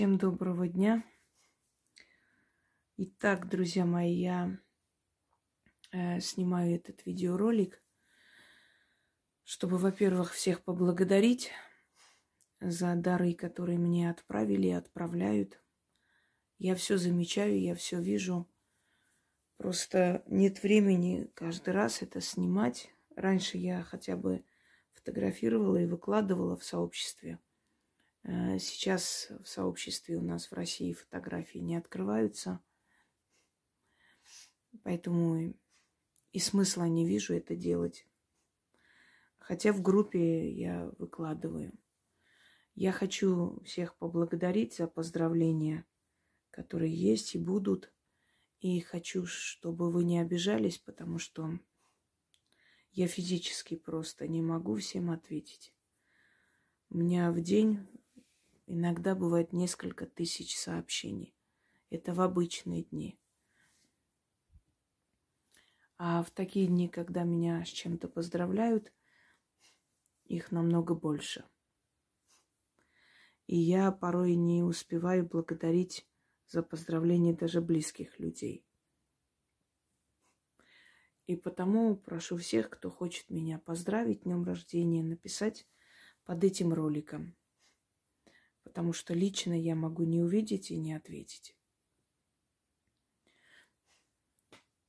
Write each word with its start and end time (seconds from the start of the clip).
Всем 0.00 0.16
доброго 0.16 0.66
дня. 0.66 1.04
Итак, 2.96 3.50
друзья 3.50 3.84
мои, 3.84 4.14
я 4.14 4.58
э, 5.92 6.20
снимаю 6.20 6.76
этот 6.76 7.04
видеоролик, 7.04 7.82
чтобы, 9.44 9.76
во-первых, 9.76 10.32
всех 10.32 10.64
поблагодарить 10.64 11.52
за 12.62 12.94
дары, 12.94 13.34
которые 13.34 13.76
мне 13.76 14.08
отправили 14.08 14.68
и 14.68 14.72
отправляют. 14.72 15.62
Я 16.56 16.74
все 16.76 16.96
замечаю, 16.96 17.60
я 17.60 17.74
все 17.74 18.00
вижу. 18.00 18.48
Просто 19.58 20.22
нет 20.24 20.62
времени 20.62 21.30
каждый 21.34 21.74
раз 21.74 22.00
это 22.00 22.22
снимать. 22.22 22.90
Раньше 23.16 23.58
я 23.58 23.82
хотя 23.82 24.16
бы 24.16 24.46
фотографировала 24.94 25.76
и 25.76 25.84
выкладывала 25.84 26.56
в 26.56 26.64
сообществе. 26.64 27.38
Э, 28.22 28.58
сейчас 28.58 29.30
в 29.42 29.48
сообществе 29.48 30.16
у 30.16 30.22
нас 30.22 30.50
в 30.50 30.52
России 30.52 30.92
фотографии 30.92 31.58
не 31.58 31.76
открываются. 31.76 32.60
Поэтому 34.82 35.54
и 36.32 36.38
смысла 36.38 36.84
не 36.84 37.06
вижу 37.06 37.34
это 37.34 37.56
делать. 37.56 38.06
Хотя 39.38 39.72
в 39.72 39.82
группе 39.82 40.50
я 40.50 40.90
выкладываю. 40.98 41.72
Я 42.74 42.92
хочу 42.92 43.60
всех 43.64 43.96
поблагодарить 43.96 44.76
за 44.76 44.86
поздравления, 44.86 45.84
которые 46.50 46.94
есть 46.94 47.34
и 47.34 47.38
будут. 47.38 47.92
И 48.60 48.80
хочу, 48.80 49.26
чтобы 49.26 49.90
вы 49.90 50.04
не 50.04 50.20
обижались, 50.20 50.78
потому 50.78 51.18
что 51.18 51.58
я 52.92 53.06
физически 53.06 53.74
просто 53.74 54.28
не 54.28 54.42
могу 54.42 54.76
всем 54.76 55.10
ответить. 55.10 55.74
У 56.90 56.98
меня 56.98 57.32
в 57.32 57.40
день 57.40 57.88
иногда 58.70 59.16
бывает 59.16 59.52
несколько 59.52 60.06
тысяч 60.06 60.56
сообщений. 60.56 61.34
Это 61.90 62.14
в 62.14 62.20
обычные 62.20 62.84
дни. 62.84 63.18
А 65.98 66.22
в 66.22 66.30
такие 66.30 66.68
дни, 66.68 66.88
когда 66.88 67.24
меня 67.24 67.64
с 67.64 67.68
чем-то 67.68 68.08
поздравляют, 68.08 68.92
их 70.24 70.52
намного 70.52 70.94
больше. 70.94 71.44
И 73.48 73.56
я 73.56 73.90
порой 73.90 74.36
не 74.36 74.62
успеваю 74.62 75.26
благодарить 75.26 76.08
за 76.46 76.62
поздравления 76.62 77.34
даже 77.34 77.60
близких 77.60 78.20
людей. 78.20 78.64
И 81.26 81.34
потому 81.34 81.96
прошу 81.96 82.36
всех, 82.36 82.70
кто 82.70 82.88
хочет 82.88 83.30
меня 83.30 83.58
поздравить 83.58 84.22
днем 84.22 84.44
рождения, 84.44 85.02
написать 85.02 85.66
под 86.24 86.44
этим 86.44 86.72
роликом. 86.72 87.36
Потому 88.62 88.92
что 88.92 89.14
лично 89.14 89.52
я 89.52 89.74
могу 89.74 90.04
не 90.04 90.20
увидеть 90.20 90.70
и 90.70 90.76
не 90.76 90.92
ответить. 90.92 91.56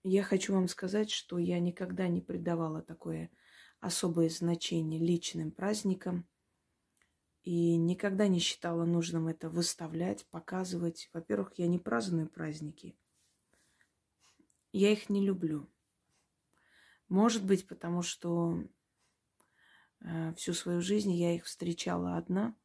Я 0.03 0.23
хочу 0.23 0.53
вам 0.53 0.67
сказать, 0.67 1.11
что 1.11 1.37
я 1.37 1.59
никогда 1.59 2.07
не 2.07 2.21
придавала 2.21 2.81
такое 2.81 3.29
особое 3.79 4.29
значение 4.29 4.99
личным 4.99 5.51
праздникам 5.51 6.27
и 7.43 7.75
никогда 7.77 8.27
не 8.27 8.39
считала 8.39 8.85
нужным 8.85 9.27
это 9.27 9.49
выставлять, 9.49 10.25
показывать. 10.27 11.09
Во-первых, 11.13 11.53
я 11.57 11.67
не 11.67 11.79
праздную 11.79 12.27
праздники. 12.27 12.95
Я 14.71 14.91
их 14.91 15.09
не 15.09 15.25
люблю. 15.25 15.69
Может 17.09 17.45
быть, 17.45 17.67
потому 17.67 18.01
что 18.03 18.63
э, 19.99 20.33
всю 20.35 20.53
свою 20.53 20.81
жизнь 20.81 21.11
я 21.11 21.35
их 21.35 21.45
встречала 21.45 22.15
одна 22.15 22.55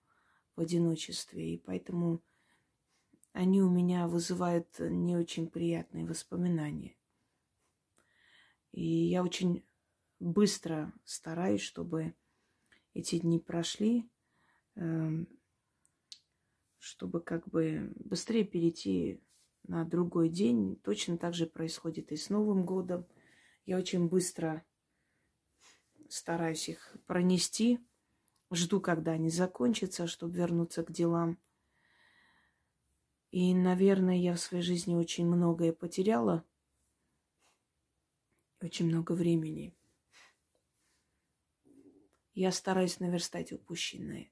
в 0.57 0.61
одиночестве, 0.61 1.55
и 1.55 1.59
поэтому 1.59 2.23
они 3.33 3.61
у 3.61 3.71
меня 3.71 4.09
вызывают 4.09 4.69
не 4.79 5.17
очень 5.17 5.49
приятные 5.49 6.07
воспоминания. 6.07 6.97
И 8.73 8.85
я 8.85 9.23
очень 9.23 9.65
быстро 10.19 10.93
стараюсь, 11.05 11.61
чтобы 11.61 12.15
эти 12.95 13.19
дни 13.19 13.39
прошли, 13.39 14.09
эм, 14.75 15.29
чтобы 16.79 17.21
как 17.21 17.49
бы 17.49 17.93
быстрее 17.97 18.45
перейти 18.45 19.21
на 19.65 19.85
другой 19.85 20.29
день. 20.29 20.77
Точно 20.77 21.19
так 21.19 21.35
же 21.35 21.47
происходит 21.47 22.13
и 22.13 22.17
с 22.17 22.31
Новым 22.31 22.65
годом. 22.65 23.07
Я 23.67 23.77
очень 23.77 24.09
быстро 24.09 24.65
стараюсь 26.09 26.69
их 26.69 26.97
пронести. 27.07 27.81
Жду, 28.53 28.81
когда 28.81 29.13
они 29.13 29.31
закончатся, 29.31 30.07
чтобы 30.07 30.37
вернуться 30.37 30.85
к 30.85 30.93
делам. 30.93 31.39
И, 33.31 33.55
наверное, 33.55 34.17
я 34.17 34.35
в 34.35 34.41
своей 34.41 34.63
жизни 34.63 34.95
очень 34.95 35.27
многое 35.27 35.73
потеряла– 35.73 36.45
очень 38.61 38.87
много 38.87 39.13
времени. 39.13 39.77
Я 42.35 42.53
стараюсь 42.53 43.01
наверстать 43.01 43.53
упущенное. 43.53 44.31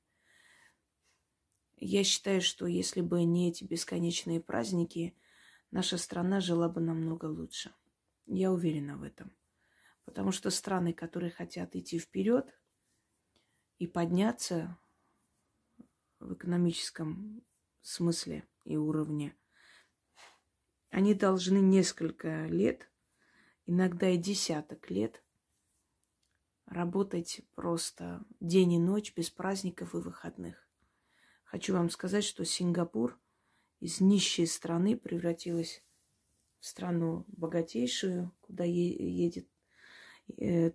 Я 1.76 2.04
считаю, 2.04 2.40
что 2.40 2.66
если 2.66 3.00
бы 3.00 3.24
не 3.24 3.50
эти 3.50 3.64
бесконечные 3.64 4.40
праздники, 4.40 5.16
наша 5.70 5.98
страна 5.98 6.40
жила 6.40 6.68
бы 6.68 6.80
намного 6.80 7.26
лучше. 7.26 7.74
Я 8.26 8.52
уверена 8.52 8.96
в 8.96 9.02
этом. 9.02 9.34
Потому 10.04 10.32
что 10.32 10.50
страны, 10.50 10.92
которые 10.92 11.30
хотят 11.30 11.76
идти 11.76 11.98
вперед 11.98 12.54
и 13.84 13.86
подняться 13.86 14.78
в 16.18 16.32
экономическом 16.32 17.44
смысле 17.82 18.48
и 18.64 18.78
уровне, 18.78 19.36
они 20.88 21.12
должны 21.12 21.58
несколько 21.58 22.46
лет 22.46 22.90
иногда 23.66 24.08
и 24.08 24.16
десяток 24.16 24.90
лет 24.90 25.22
работать 26.64 27.42
просто 27.54 28.24
день 28.40 28.72
и 28.72 28.78
ночь 28.78 29.12
без 29.14 29.28
праздников 29.28 29.94
и 29.94 29.98
выходных. 29.98 30.66
Хочу 31.44 31.74
вам 31.74 31.90
сказать, 31.90 32.24
что 32.24 32.46
Сингапур 32.46 33.20
из 33.80 34.00
нищей 34.00 34.46
страны 34.46 34.96
превратилась 34.96 35.84
в 36.58 36.64
страну 36.66 37.26
богатейшую, 37.28 38.32
куда 38.40 38.64
едет 38.64 39.46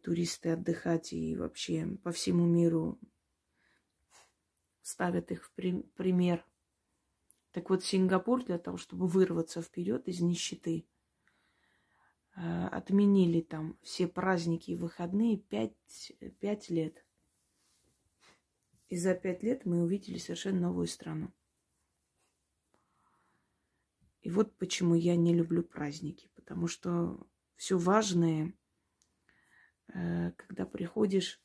туристы 0.03 0.49
отдыхать 0.49 1.13
и 1.13 1.35
вообще 1.35 1.85
по 2.03 2.11
всему 2.11 2.45
миру 2.45 2.99
ставят 4.81 5.31
их 5.31 5.45
в 5.45 5.51
пример. 5.53 6.45
Так 7.51 7.69
вот, 7.69 7.83
Сингапур 7.83 8.43
для 8.43 8.59
того, 8.59 8.77
чтобы 8.77 9.07
вырваться 9.07 9.61
вперед 9.61 10.07
из 10.07 10.21
нищеты– 10.21 10.85
Э, 12.41 12.67
отменили 12.67 13.41
там 13.41 13.77
все 13.81 14.07
праздники 14.07 14.71
и 14.71 14.75
выходные 14.75 15.37
пять, 15.37 16.13
пять 16.39 16.69
лет. 16.69 17.05
И 18.87 18.95
за 18.95 19.13
пять 19.13 19.43
лет 19.43 19.65
мы 19.65 19.83
увидели 19.83 20.17
совершенно 20.17 20.61
новую 20.61 20.87
страну. 20.87 21.33
И 24.21 24.29
вот 24.29 24.55
почему 24.55 24.95
я 24.95 25.17
не 25.17 25.33
люблю 25.33 25.63
праздники. 25.63 26.29
Потому 26.35 26.67
что 26.67 27.27
все 27.57 27.77
важное, 27.77 28.47
э, 28.47 28.51
когда 29.91 30.65
приходишь, 30.65 31.41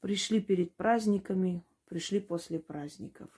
пришли 0.00 0.40
перед 0.40 0.74
праздниками, 0.76 1.64
пришли 1.86 2.20
после 2.20 2.58
праздников. 2.58 3.30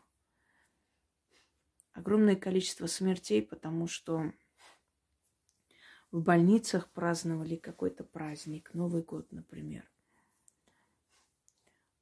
Огромное 1.92 2.36
количество 2.36 2.86
смертей, 2.86 3.42
потому 3.42 3.88
что 3.88 4.32
в 6.10 6.22
больницах 6.22 6.90
праздновали 6.90 7.56
какой-то 7.56 8.04
праздник, 8.04 8.72
Новый 8.72 9.02
год, 9.02 9.30
например. 9.32 9.90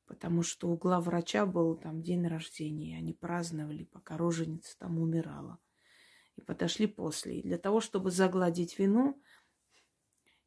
Потому 0.07 0.43
что 0.43 0.69
у 0.69 0.77
главврача 0.77 1.47
был 1.47 1.75
там 1.77 2.03
день 2.03 2.27
рождения, 2.27 2.99
они 2.99 3.13
праздновали, 3.13 3.85
пока 3.85 4.17
роженица 4.17 4.79
там 4.79 5.01
умирала. 5.01 5.59
И 6.37 6.43
подошли 6.43 6.87
после. 6.87 7.41
И 7.41 7.43
для 7.43 7.59
того, 7.59 7.81
чтобы 7.81 8.11
загладить 8.11 8.79
вину, 8.79 9.21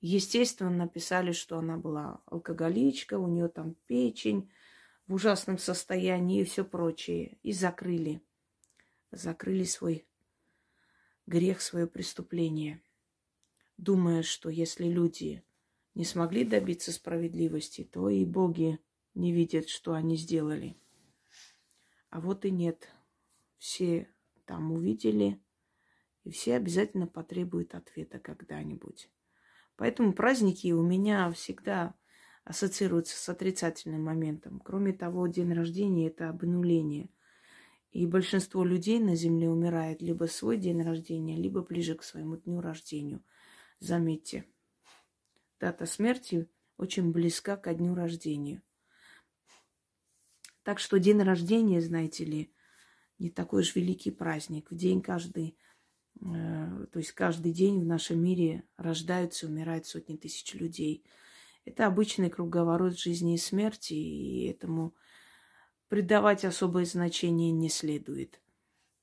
естественно, 0.01 0.69
написали, 0.72 1.31
что 1.31 1.57
она 1.57 1.78
была 1.78 2.22
алкоголичка, 2.25 3.18
у 3.18 3.28
нее 3.28 3.48
там 3.48 3.75
печень 3.88 4.51
в 5.07 5.13
ужасном 5.13 5.57
состоянии 5.57 6.42
и 6.42 6.46
все 6.46 6.63
прочее. 6.63 7.38
И 7.44 7.51
закрыли. 7.51 8.22
Закрыли 9.12 9.63
свой 9.63 10.06
грех, 11.25 11.62
свое 11.62 11.88
преступление 11.88 12.81
думая, 13.80 14.24
что 14.24 14.50
если 14.50 14.88
люди 14.88 15.44
не 15.96 16.04
смогли 16.04 16.44
добиться 16.44 16.92
справедливости, 16.92 17.84
то 17.84 18.10
и 18.10 18.25
боги 18.25 18.80
не 19.16 19.31
видят, 19.31 19.69
что 19.69 19.94
они 19.94 20.18
сделали. 20.18 20.78
А 22.10 22.19
вот 22.19 22.46
и 22.46 22.51
нет. 22.51 22.90
Все 23.57 24.07
там 24.46 24.72
увидели, 24.72 25.40
и 26.24 26.31
все 26.31 26.56
обязательно 26.56 27.07
потребуют 27.07 27.75
ответа 27.75 28.19
когда-нибудь. 28.19 29.10
Поэтому 29.79 30.11
праздники 30.11 30.73
у 30.73 30.83
меня 30.83 31.31
всегда 31.31 31.95
ассоциируются 32.43 33.15
с 33.15 33.29
отрицательным 33.29 34.03
моментом. 34.03 34.59
Кроме 34.59 34.91
того, 34.91 35.25
день 35.27 35.53
рождения– 35.53 36.07
это 36.09 36.27
обнуление. 36.27 37.09
И 37.91 38.05
большинство 38.05 38.65
людей 38.65 38.99
на 38.99 39.15
Земле 39.15 39.49
умирает 39.49 40.01
либо 40.01 40.25
свой 40.25 40.57
день 40.57 40.81
рождения, 40.81 41.37
либо 41.37 41.61
ближе 41.61 41.95
к 41.95 42.03
своему 42.03 42.35
дню 42.35 42.59
рождения. 42.59 43.21
Заметьте, 43.79 44.43
дата 45.61 45.85
смерти 45.85 46.49
очень 46.75 47.13
близка 47.13 47.55
ко 47.55 47.73
дню 47.73 47.95
рождения. 47.95 48.61
Так 50.63 50.79
что 50.79 50.99
день 50.99 51.21
рождения, 51.21 51.79
знаете 51.79 52.25
ли, 52.25 52.53
не 53.17 53.29
такой 53.29 53.61
уж 53.61 53.73
великий 53.75 54.11
праздник. 54.11 54.71
В 54.71 54.75
день 54.75 55.01
каждый, 55.01 55.57
то 56.19 57.00
есть 57.00 57.13
каждый 57.13 57.53
день 57.53 57.79
в 57.79 57.85
нашем 57.85 58.21
мире 58.21 58.63
рождаются 58.77 59.45
и 59.45 59.50
умирают 59.50 59.85
сотни 59.85 60.17
тысяч 60.17 60.53
людей. 60.53 61.03
Это 61.65 61.88
обычный 61.88 62.29
круговорот 62.29 62.97
жизни 62.97 63.35
и 63.35 63.38
смерти, 63.38 63.94
и 63.94 64.47
этому 64.47 64.95
придавать 65.88 66.45
особое 66.45 66.85
значение 66.85 67.51
не 67.51 67.69
следует. 67.69 68.41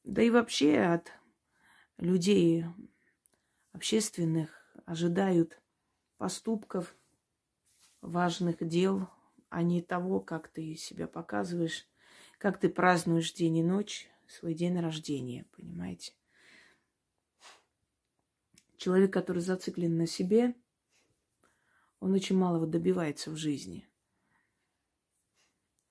Да 0.04 0.22
и 0.22 0.30
вообще 0.30 0.78
от 0.80 1.10
людей 1.98 2.64
общественных 3.72 4.50
ожидают 4.84 5.60
поступков, 6.16 6.94
важных 8.00 8.66
дел, 8.66 9.08
а 9.48 9.62
не 9.62 9.82
того, 9.82 10.20
как 10.20 10.48
ты 10.48 10.74
себя 10.76 11.06
показываешь, 11.06 11.88
как 12.38 12.58
ты 12.58 12.68
празднуешь 12.68 13.32
день 13.32 13.58
и 13.58 13.62
ночь, 13.62 14.08
свой 14.26 14.54
день 14.54 14.78
рождения, 14.78 15.46
понимаете? 15.56 16.12
Человек, 18.86 19.12
который 19.12 19.42
зациклен 19.42 19.96
на 19.96 20.06
себе, 20.06 20.54
он 21.98 22.12
очень 22.12 22.38
малого 22.38 22.68
добивается 22.68 23.32
в 23.32 23.36
жизни. 23.36 23.88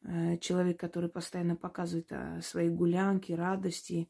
Э, 0.03 0.37
человек, 0.37 0.79
который 0.79 1.09
постоянно 1.09 1.57
показывает 1.57 2.09
а, 2.13 2.39
свои 2.39 2.69
гулянки, 2.69 3.33
радости, 3.33 4.09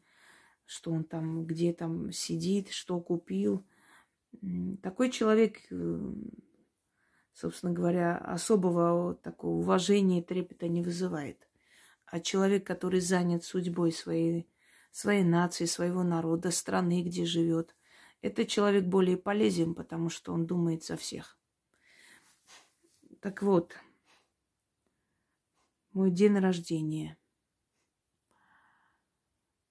что 0.66 0.92
он 0.92 1.04
там, 1.04 1.48
где 1.48 1.74
там 1.74 2.12
сидит, 2.12 2.70
что 2.70 3.00
купил. 3.00 3.66
Такой 4.84 5.10
человек, 5.10 5.58
э, 5.72 6.14
собственно 7.34 7.74
говоря, 7.74 8.20
особого 8.20 9.16
такого 9.16 9.62
уважения 9.62 10.20
и 10.20 10.24
трепета 10.24 10.68
не 10.68 10.84
вызывает. 10.84 11.50
А 12.06 12.20
человек, 12.20 12.68
который 12.68 13.00
занят 13.00 13.44
судьбой 13.44 13.92
своей, 13.92 14.48
своей 14.92 15.24
нации, 15.24 15.66
своего 15.66 16.04
народа, 16.04 16.52
страны, 16.52 17.02
где 17.02 17.26
живет, 17.26 17.75
этот 18.25 18.48
человек 18.48 18.86
более 18.86 19.18
полезен, 19.18 19.75
потому 19.75 20.10
что 20.10 20.33
он 20.33 20.48
думает 20.48 20.83
за 20.83 20.98
всех. 20.98 21.38
Так 23.19 23.44
вот, 23.44 23.75
мой 25.94 26.10
день 26.10 26.36
рождения. 26.39 27.19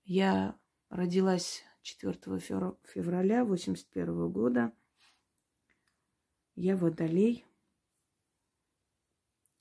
Я 0.05 0.57
родилась 0.89 1.65
4 1.83 2.15
февраля 2.85 3.45
81 3.45 4.31
года. 4.31 4.73
Я 6.55 6.77
водолей. 6.77 7.45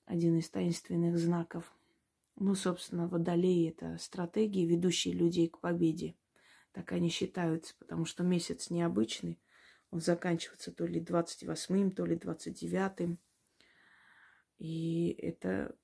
Один 0.05 0.37
из 0.37 0.51
таинственных 0.51 1.17
знаков. 1.17 1.73
Ну, 2.35 2.53
собственно, 2.53 3.07
водолей– 3.07 3.69
это 3.69 3.97
стратегии, 3.97 4.67
ведущие 4.67 5.15
людей 5.15 5.49
к 5.49 5.57
победе. 5.57 6.15
Так 6.73 6.91
они 6.91 7.09
считаются, 7.09 7.75
потому 7.79 8.05
что 8.05 8.23
месяц 8.23 8.69
необычный. 8.69 9.39
Он 9.91 10.01
заканчивается 10.01 10.71
то 10.71 10.85
ли 10.85 10.99
28-м, 10.99 11.91
то 11.91 12.05
ли 12.05 12.15
29-м. 12.15 13.19
И 14.57 15.09
это 15.19 15.77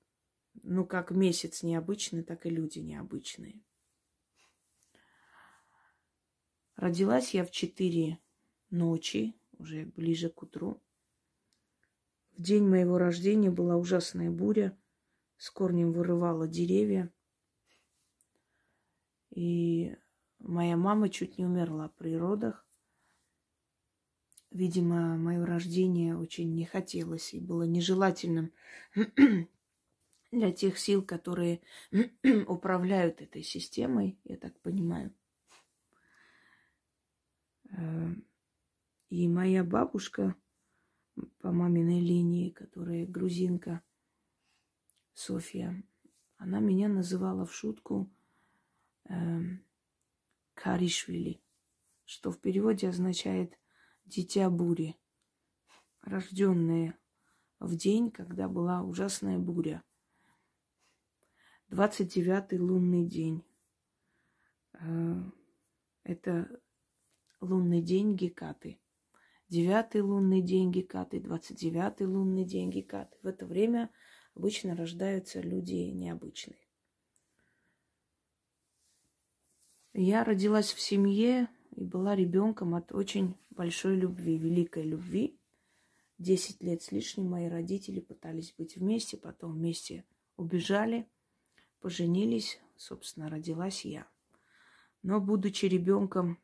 ну, 0.62 0.84
как 0.84 1.10
месяц 1.12 1.62
необычный, 1.62 2.22
так 2.22 2.44
и 2.44 2.50
люди 2.50 2.80
необычные. 2.80 3.62
Родилась 6.76 7.34
я 7.34 7.44
в 7.44 7.50
четыре 7.50 8.18
ночи, 8.70 9.38
уже 9.58 9.84
ближе 9.84 10.28
к 10.30 10.42
утру. 10.42 10.82
В 12.32 12.42
день 12.42 12.66
моего 12.66 12.98
рождения 12.98 13.50
была 13.50 13.76
ужасная 13.76 14.30
буря, 14.30 14.76
с 15.36 15.50
корнем 15.50 15.92
вырывала 15.92 16.48
деревья. 16.48 17.12
И 19.30 19.94
моя 20.40 20.76
мама 20.76 21.08
чуть 21.08 21.38
не 21.38 21.46
умерла 21.46 21.88
при 21.96 22.16
родах. 22.16 22.66
Видимо, 24.50 25.16
мое 25.16 25.44
рождение 25.46 26.16
очень 26.16 26.54
не 26.54 26.64
хотелось 26.64 27.34
и 27.34 27.40
было 27.40 27.62
нежелательным 27.62 28.52
для 30.32 30.52
тех 30.52 30.76
сил, 30.78 31.02
которые 31.02 31.60
управляют 32.48 33.20
этой 33.20 33.44
системой, 33.44 34.18
я 34.24 34.36
так 34.36 34.58
понимаю. 34.60 35.14
Э, 37.70 38.08
и 39.08 39.28
моя 39.28 39.62
бабушка 39.62 40.34
по 41.40 41.52
маминой 41.52 42.00
линии, 42.00 42.50
которая 42.50 43.06
грузинка, 43.06 43.82
Софья, 45.12 45.80
она 46.38 46.60
меня 46.60 46.88
называла 46.88 47.44
в 47.44 47.54
шутку 47.54 48.10
э, 49.04 49.40
Каришвили, 50.62 51.42
что 52.04 52.30
в 52.30 52.38
переводе 52.40 52.88
означает 52.88 53.58
«дитя 54.04 54.50
бури», 54.50 54.96
рожденное 56.02 56.98
в 57.58 57.76
день, 57.76 58.10
когда 58.10 58.48
была 58.48 58.82
ужасная 58.82 59.38
буря– 59.38 59.82
29-й 61.70 62.58
лунный 62.58 63.06
день. 63.06 63.44
Э, 64.72 65.22
это 66.02 66.60
лунный 67.40 67.80
день 67.80 68.16
Гекаты. 68.16 68.80
Девятый 69.48 70.00
лунный 70.00 70.42
день 70.42 70.70
Гекаты, 70.72 71.18
29-й 71.18 72.04
лунный 72.04 72.44
день 72.44 72.70
Гекаты. 72.70 73.16
В 73.22 73.26
это 73.26 73.46
время 73.46 73.90
обычно 74.34 74.76
рождаются 74.76 75.40
люди 75.40 75.90
необычные. 75.90 76.69
Я 79.92 80.24
родилась 80.24 80.72
в 80.72 80.80
семье 80.80 81.48
и 81.76 81.84
была 81.84 82.14
ребенком 82.14 82.74
от 82.74 82.92
очень 82.92 83.36
большой 83.50 83.96
любви, 83.96 84.38
великой 84.38 84.84
любви. 84.84 85.38
Десять 86.18 86.62
лет 86.62 86.82
с 86.82 86.92
лишним 86.92 87.28
мои 87.30 87.48
родители 87.48 88.00
пытались 88.00 88.54
быть 88.56 88.76
вместе, 88.76 89.16
потом 89.16 89.52
вместе 89.52 90.04
убежали– 90.36 91.08
поженились, 91.80 92.60
собственно, 92.76 93.28
родилась 93.28 93.84
я. 93.84 94.06
Но, 95.02 95.20
будучи 95.20 95.66
ребенком, 95.66 96.38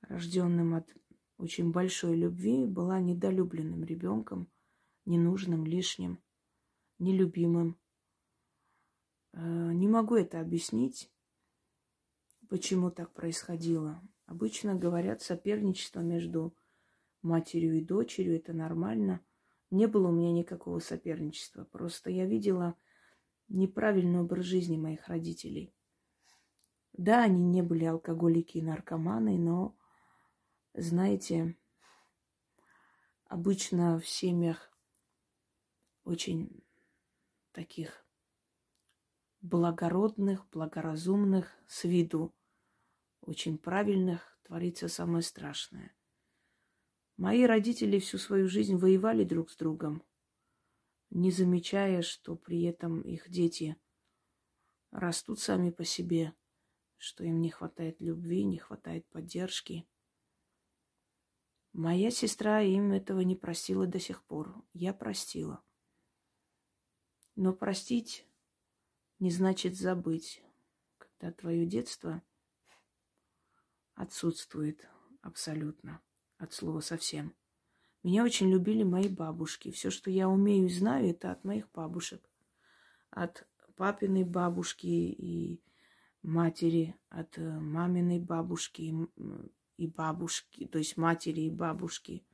рожденным 0.00 0.74
от 0.74 0.92
очень 1.36 1.70
большой 1.70 2.16
любви, 2.16 2.64
была 2.64 3.00
недолюбленным 3.00 3.84
ребенком, 3.84 4.50
ненужным, 5.04 5.66
лишним, 5.66 6.18
нелюбимым. 6.98 7.78
Э, 9.32 9.72
не 9.72 9.88
могу 9.88 10.16
это 10.16 10.40
объяснить, 10.40 11.10
почему 12.52 12.90
так 12.90 13.14
происходило. 13.14 14.02
Обычно 14.26 14.74
говорят, 14.74 15.22
соперничество 15.22 16.00
между 16.00 16.54
матерью 17.22 17.78
и 17.78 17.80
дочерью, 17.82 18.36
это 18.36 18.52
нормально. 18.52 19.24
Не 19.70 19.86
было 19.86 20.08
у 20.08 20.12
меня 20.12 20.32
никакого 20.32 20.78
соперничества. 20.78 21.64
Просто 21.64 22.10
я 22.10 22.26
видела 22.26 22.76
неправильный 23.48 24.20
образ 24.20 24.44
жизни 24.44 24.76
моих 24.76 25.08
родителей. 25.08 25.74
Да, 26.92 27.22
они 27.22 27.42
не 27.42 27.62
были 27.62 27.86
алкоголики 27.86 28.58
и 28.58 28.62
наркоманы, 28.62 29.38
но, 29.38 29.74
знаете, 30.74 31.56
обычно 33.24 33.98
в 33.98 34.06
семьях 34.06 34.70
очень 36.04 36.62
таких 37.52 38.04
благородных, 39.40 40.46
благоразумных, 40.50 41.50
с 41.66 41.84
виду 41.84 42.34
очень 43.22 43.58
правильных, 43.58 44.38
творится 44.42 44.88
самое 44.88 45.22
страшное. 45.22 45.96
Мои 47.16 47.44
родители 47.44 47.98
всю 47.98 48.18
свою 48.18 48.48
жизнь 48.48 48.76
воевали 48.76 49.24
друг 49.24 49.50
с 49.50 49.56
другом 49.56 50.02
не 51.14 51.30
замечая, 51.30 52.00
что 52.02 52.36
при 52.36 52.62
этом 52.62 53.02
их 53.02 53.28
дети 53.28 53.76
растут 54.90 55.40
сами 55.40 55.70
по 55.70 55.84
себе, 55.84 56.34
что 56.96 57.22
им 57.24 57.40
не 57.40 57.50
хватает 57.50 58.00
любви, 58.00 58.44
не 58.44 58.58
хватает 58.58 59.06
поддержки. 59.08 59.86
Моя 61.72 62.10
сестра 62.10 62.62
им 62.62 62.92
этого 62.92 63.20
не 63.20 63.36
простила 63.36 63.86
до 63.86 63.98
сих 63.98 64.24
пор. 64.24 64.54
Я 64.72 64.94
простила. 64.94 65.62
Но 67.34 67.52
простить 67.52 68.26
не 69.18 69.30
значит 69.30 69.76
забыть, 69.76 70.42
когда 70.96 71.32
твое 71.32 71.66
детство 71.66 72.22
отсутствует 73.94 74.86
абсолютно, 75.20 76.00
от 76.38 76.52
слова 76.52 76.80
совсем. 76.80 77.34
Меня 78.02 78.24
очень 78.24 78.50
любили 78.50 78.82
мои 78.82 79.08
бабушки. 79.08 79.70
Все, 79.70 79.90
что 79.90 80.10
я 80.10 80.28
умею 80.28 80.66
и 80.66 80.72
знаю, 80.72 81.10
это 81.10 81.30
от 81.30 81.44
моих 81.44 81.70
бабушек. 81.72 82.20
От 83.10 83.46
папиной 83.76 84.24
бабушки 84.24 84.86
и 84.86 85.60
матери, 86.22 86.96
от 87.08 87.38
э, 87.38 87.58
маминой 87.58 88.20
бабушки 88.20 88.94
и 89.76 89.86
бабушки, 89.86 90.66
то 90.66 90.78
есть 90.78 90.96
матери 90.96 91.42
и 91.42 91.50
бабушки. 91.50 92.24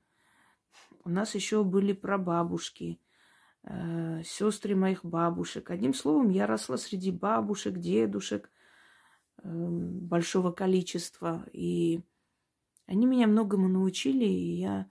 У 1.05 1.11
нас 1.11 1.35
еще 1.35 1.65
были 1.65 1.93
прабабушки, 1.93 3.00
э, 3.62 4.23
сестры 4.25 4.77
моих 4.77 5.05
бабушек. 5.05 5.71
Одним 5.71 5.95
словом, 5.95 6.31
я 6.31 6.47
росла 6.47 6.77
среди 6.77 7.11
бабушек, 7.11 7.79
дедушек 7.79 8.50
большого 9.42 10.50
количества. 10.52 11.47
И 11.52 12.00
они 12.87 13.07
меня 13.07 13.26
многому 13.26 13.68
научили, 13.68 14.25
и 14.25 14.57
я, 14.57 14.90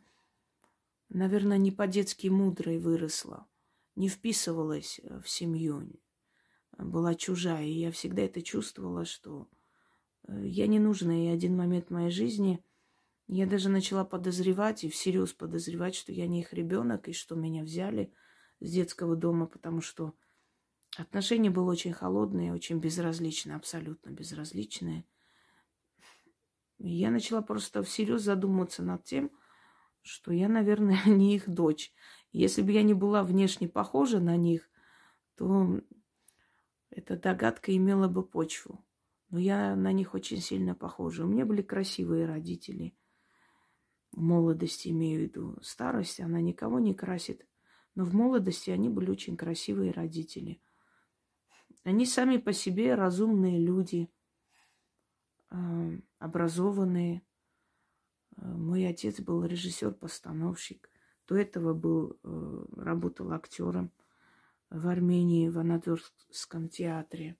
наверное, 1.09 1.57
не 1.57 1.71
по-детски 1.71 2.27
мудрой 2.27 2.79
выросла, 2.79 3.47
не 3.95 4.09
вписывалась 4.09 4.99
э, 5.03 5.19
в 5.21 5.29
семью, 5.29 5.89
была 6.77 7.15
чужая. 7.15 7.65
И 7.65 7.79
я 7.79 7.91
всегда 7.91 8.21
это 8.23 8.41
чувствовала, 8.41 9.05
что 9.05 9.47
э, 10.27 10.45
я 10.45 10.67
не 10.67 10.79
нужна. 10.79 11.25
И 11.25 11.27
один 11.27 11.57
момент 11.57 11.89
моей 11.89 12.11
жизни 12.11 12.63
я 13.27 13.45
даже 13.45 13.69
начала 13.69 14.05
подозревать 14.05 14.83
и 14.83 14.89
всерьез 14.89 15.33
подозревать, 15.33 15.95
что 15.95 16.11
я 16.11 16.27
не 16.27 16.41
их 16.41 16.53
ребенок 16.53 17.09
и 17.09 17.13
что 17.13 17.35
меня 17.35 17.63
взяли 17.63 18.13
с 18.59 18.71
детского 18.71 19.15
дома, 19.15 19.47
потому 19.47 19.81
что 19.81 20.13
отношение 20.97 21.51
было 21.51 21.71
очень 21.71 21.93
холодное, 21.93 22.53
очень 22.53 22.79
безразличное, 22.79 23.55
абсолютно 23.55 24.09
безразличное. 24.09 25.05
Я 26.79 27.09
начала 27.09 27.41
просто 27.41 27.81
всерьез 27.83 28.21
задумываться 28.21 28.83
над 28.83 29.03
тем, 29.03 29.31
что 30.01 30.31
я, 30.31 30.47
наверное, 30.47 30.99
не 31.05 31.35
их 31.35 31.49
дочь. 31.49 31.93
Если 32.31 32.61
бы 32.61 32.71
я 32.71 32.83
не 32.83 32.93
была 32.93 33.23
внешне 33.23 33.67
похожа 33.67 34.19
на 34.19 34.35
них, 34.35 34.69
то 35.35 35.81
эта 36.89 37.17
догадка 37.17 37.75
имела 37.75 38.07
бы 38.07 38.23
почву. 38.23 38.83
Но 39.29 39.39
я 39.39 39.75
на 39.75 39.91
них 39.91 40.13
очень 40.13 40.39
сильно 40.39 40.73
похожа. 40.73 41.25
У 41.25 41.27
меня 41.27 41.45
были 41.45 41.61
красивые 41.61 42.25
родители. 42.25 42.95
В 44.11 44.21
молодости 44.21 44.89
имею 44.89 45.19
в 45.19 45.23
виду. 45.23 45.57
Старость, 45.61 46.19
она 46.19 46.41
никого 46.41 46.79
не 46.79 46.93
красит. 46.93 47.45
Но 47.95 48.05
в 48.05 48.13
молодости 48.13 48.69
они 48.69 48.89
были 48.89 49.11
очень 49.11 49.35
красивые 49.35 49.91
родители. 49.91 50.61
Они 51.87 52.05
сами 52.05 52.35
по 52.35 52.51
себе 52.51 52.95
разумные 52.95 53.57
люди, 53.59 54.09
э, 55.51 55.99
образованные. 56.19 57.21
Э, 58.35 58.45
мой 58.45 58.85
отец 58.85 59.21
был 59.21 59.45
режиссер-постановщик. 59.45 60.89
До 61.29 61.35
этого 61.35 61.73
был, 61.73 62.19
э, 62.21 62.65
работал 62.75 63.31
актером 63.31 63.93
в 64.69 64.85
Армении, 64.89 65.47
в 65.47 65.59
Анадырском 65.59 66.67
театре. 66.67 67.37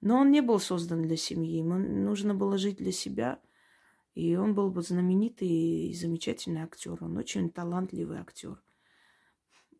Но 0.00 0.20
он 0.20 0.30
не 0.30 0.40
был 0.40 0.60
создан 0.60 1.02
для 1.02 1.16
семьи. 1.16 1.56
Ему 1.56 1.78
нужно 1.78 2.36
было 2.36 2.58
жить 2.58 2.76
для 2.76 2.92
себя. 2.92 3.42
И 4.14 4.36
он 4.36 4.54
был 4.54 4.70
бы 4.70 4.82
знаменитый 4.82 5.48
и 5.48 5.94
замечательный 5.94 6.62
актер. 6.62 6.96
Он 7.02 7.16
очень 7.16 7.50
талантливый 7.50 8.20
актер. 8.20 8.62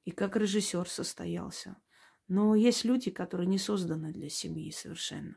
И 0.04 0.10
как 0.10 0.34
режиссер 0.34 0.88
состоялся. 0.88 1.76
Но 2.28 2.54
есть 2.54 2.84
люди, 2.84 3.10
которые 3.10 3.46
не 3.46 3.58
созданы 3.58 4.12
для 4.12 4.28
семьи 4.28 4.70
совершенно. 4.70 5.36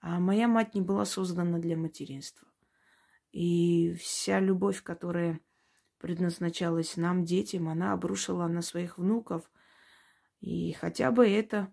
А 0.00 0.20
моя 0.20 0.48
мать 0.48 0.74
не 0.74 0.80
была 0.80 1.04
создана 1.04 1.58
для 1.58 1.76
материнства. 1.76 2.48
И 3.32 3.94
вся 3.94 4.40
любовь, 4.40 4.82
которая 4.82 5.40
предназначалась 5.98 6.96
нам, 6.96 7.24
детям, 7.24 7.68
она 7.68 7.92
обрушила 7.92 8.46
на 8.46 8.62
своих 8.62 8.98
внуков– 8.98 9.50
и 10.40 10.72
хотя 10.72 11.10
бы 11.10 11.28
это 11.28 11.72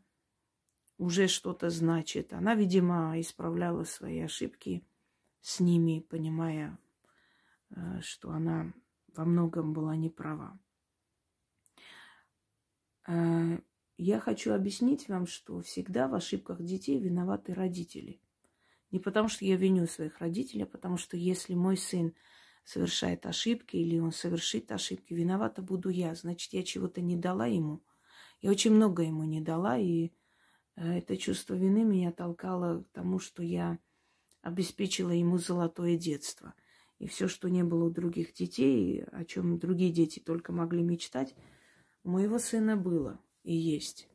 уже 0.97 1.27
что-то 1.27 1.69
значит. 1.69 2.33
Она, 2.33 2.53
видимо, 2.55 3.19
исправляла 3.19 3.83
свои 3.85 4.19
ошибки 4.19 4.85
с 5.41 5.59
ними, 5.59 6.01
понимая, 6.01 6.77
э, 7.69 8.01
что 8.01 8.31
она 8.31 8.73
во 9.15 9.25
многом 9.25 9.73
была 9.73 9.95
неправа. 9.95 10.59
Я 13.97 14.19
хочу 14.19 14.53
объяснить 14.53 15.09
вам, 15.09 15.25
что 15.27 15.61
всегда 15.61 16.07
в 16.07 16.13
ошибках 16.13 16.61
детей 16.61 16.99
виноваты 16.99 17.53
родители. 17.53 18.19
Не 18.91 18.99
потому, 18.99 19.27
что 19.27 19.43
я 19.43 19.57
виню 19.57 19.87
своих 19.87 20.19
родителей, 20.19 20.63
а 20.63 20.67
потому 20.67 20.97
что 20.97 21.17
если 21.17 21.55
мой 21.55 21.77
сын 21.77 22.13
совершает 22.63 23.25
ошибки 23.25 23.75
или 23.75 23.99
он 23.99 24.11
совершит 24.11 24.71
ошибки, 24.71 25.13
виновата 25.13 25.61
буду 25.61 25.89
я. 25.89 26.15
Значит, 26.15 26.53
я 26.53 26.63
чего-то 26.63 27.01
не 27.01 27.17
дала 27.17 27.47
ему– 27.47 27.81
я 28.41 28.51
очень 28.51 28.71
много 28.71 29.03
ему 29.03 29.23
не 29.23 29.41
дала, 29.41 29.77
и 29.77 30.11
э, 30.75 30.97
это 30.99 31.17
чувство 31.17 31.55
вины 31.55 31.83
меня 31.83 32.11
толкало 32.11 32.83
к 32.83 32.89
тому, 32.89 33.19
что 33.19 33.41
я 33.41 33.79
обеспечила 34.41 35.09
ему 35.09 35.37
золотое 35.37 35.97
детство. 35.97 36.53
И 36.99 37.07
все, 37.07 37.27
что 37.27 37.49
не 37.49 37.63
было 37.63 37.85
у 37.85 37.89
других 37.89 38.33
детей, 38.33 39.03
о 39.11 39.25
чем 39.25 39.57
другие 39.57 39.91
дети 39.91 40.19
только 40.19 40.51
могли 40.51 40.83
мечтать, 40.83 41.35
у 42.03 42.11
моего 42.11 42.39
сына 42.39 42.77
было 42.77 43.19
и 43.47 43.55
есть. 43.55 44.09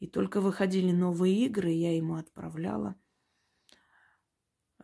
И 0.00 0.08
только 0.08 0.40
выходили 0.40 0.90
новые 0.90 1.46
игры, 1.46 1.70
я 1.70 1.96
ему 1.96 2.16
отправляла. 2.16 2.96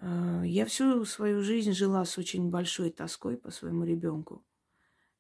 Э, 0.00 0.42
я 0.44 0.64
всю 0.64 1.04
свою 1.04 1.42
жизнь 1.42 1.73
жила 1.73 2.04
с 2.04 2.16
очень 2.18 2.50
большой 2.50 2.90
тоской 2.90 3.37
по 3.37 3.50
своему 3.50 3.85
ребенку. 3.85 4.44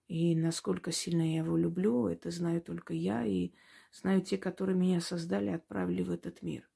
И 0.06 0.36
насколько 0.36 0.92
сильно 0.92 1.22
я 1.22 1.38
его 1.38 1.56
люблю, 1.56 2.06
это 2.06 2.30
знаю 2.30 2.62
только 2.62 2.94
я 2.94 3.26
и 3.26 3.52
знаю 3.90 4.22
те, 4.22 4.38
которые 4.38 4.76
меня 4.76 5.00
создали, 5.00 5.48
отправили 5.48 6.04
в 6.04 6.12
этот 6.12 6.42
мир. 6.42 6.70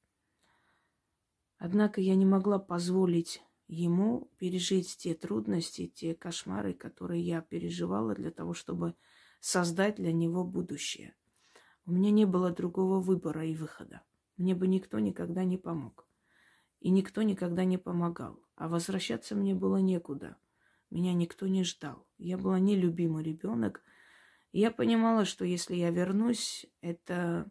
Однако 1.59 2.01
я 2.01 2.17
не 2.17 2.27
могла 2.27 2.59
позволить 2.59 3.41
ему 3.69 4.33
пережить 4.37 4.97
те 4.99 5.15
трудности, 5.15 5.87
те 5.87 6.17
кошмары, 6.17 6.75
которые 6.75 7.23
я 7.23 7.41
переживала 7.41 8.17
для 8.17 8.33
того, 8.33 8.53
чтобы 8.53 8.97
создать 9.43 9.97
для 9.97 10.13
него 10.13 10.43
будущее. 10.43 11.15
У 11.85 11.93
меня 11.93 12.11
не 12.11 12.25
было 12.25 12.51
другого 12.51 13.01
выбора 13.01 13.45
и 13.45 13.55
выхода. 13.55 14.01
Мне 14.39 14.55
бы 14.55 14.67
никто 14.67 14.99
никогда 14.99 15.45
не 15.45 15.59
помог. 15.59 16.09
И 16.81 16.89
никто 16.89 17.21
никогда 17.21 17.65
не 17.65 17.77
помогал. 17.77 18.41
А 18.57 18.69
возвращаться 18.69 19.35
мне 19.35 19.55
было 19.55 19.77
некуда– 19.77 20.37
меня 20.93 21.15
никто 21.15 21.47
не 21.47 21.65
ждал. 21.65 22.07
Я 22.19 22.37
была 22.37 22.59
нелюбимый 22.59 23.25
ребенок. 23.25 23.83
Я 24.53 24.71
понимала, 24.71 25.25
что 25.25 25.47
если 25.47 25.75
я 25.75 25.89
вернусь, 25.91 26.67
это 26.83 27.51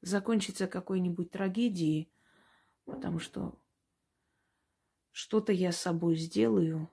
закончится 0.00 0.66
какой-нибудь 0.66 1.30
трагедией, 1.30 2.10
потому 2.84 3.20
что 3.20 3.56
что-то 5.12 5.52
я 5.52 5.70
с 5.70 5.76
собой 5.76 6.16
сделаю, 6.16 6.90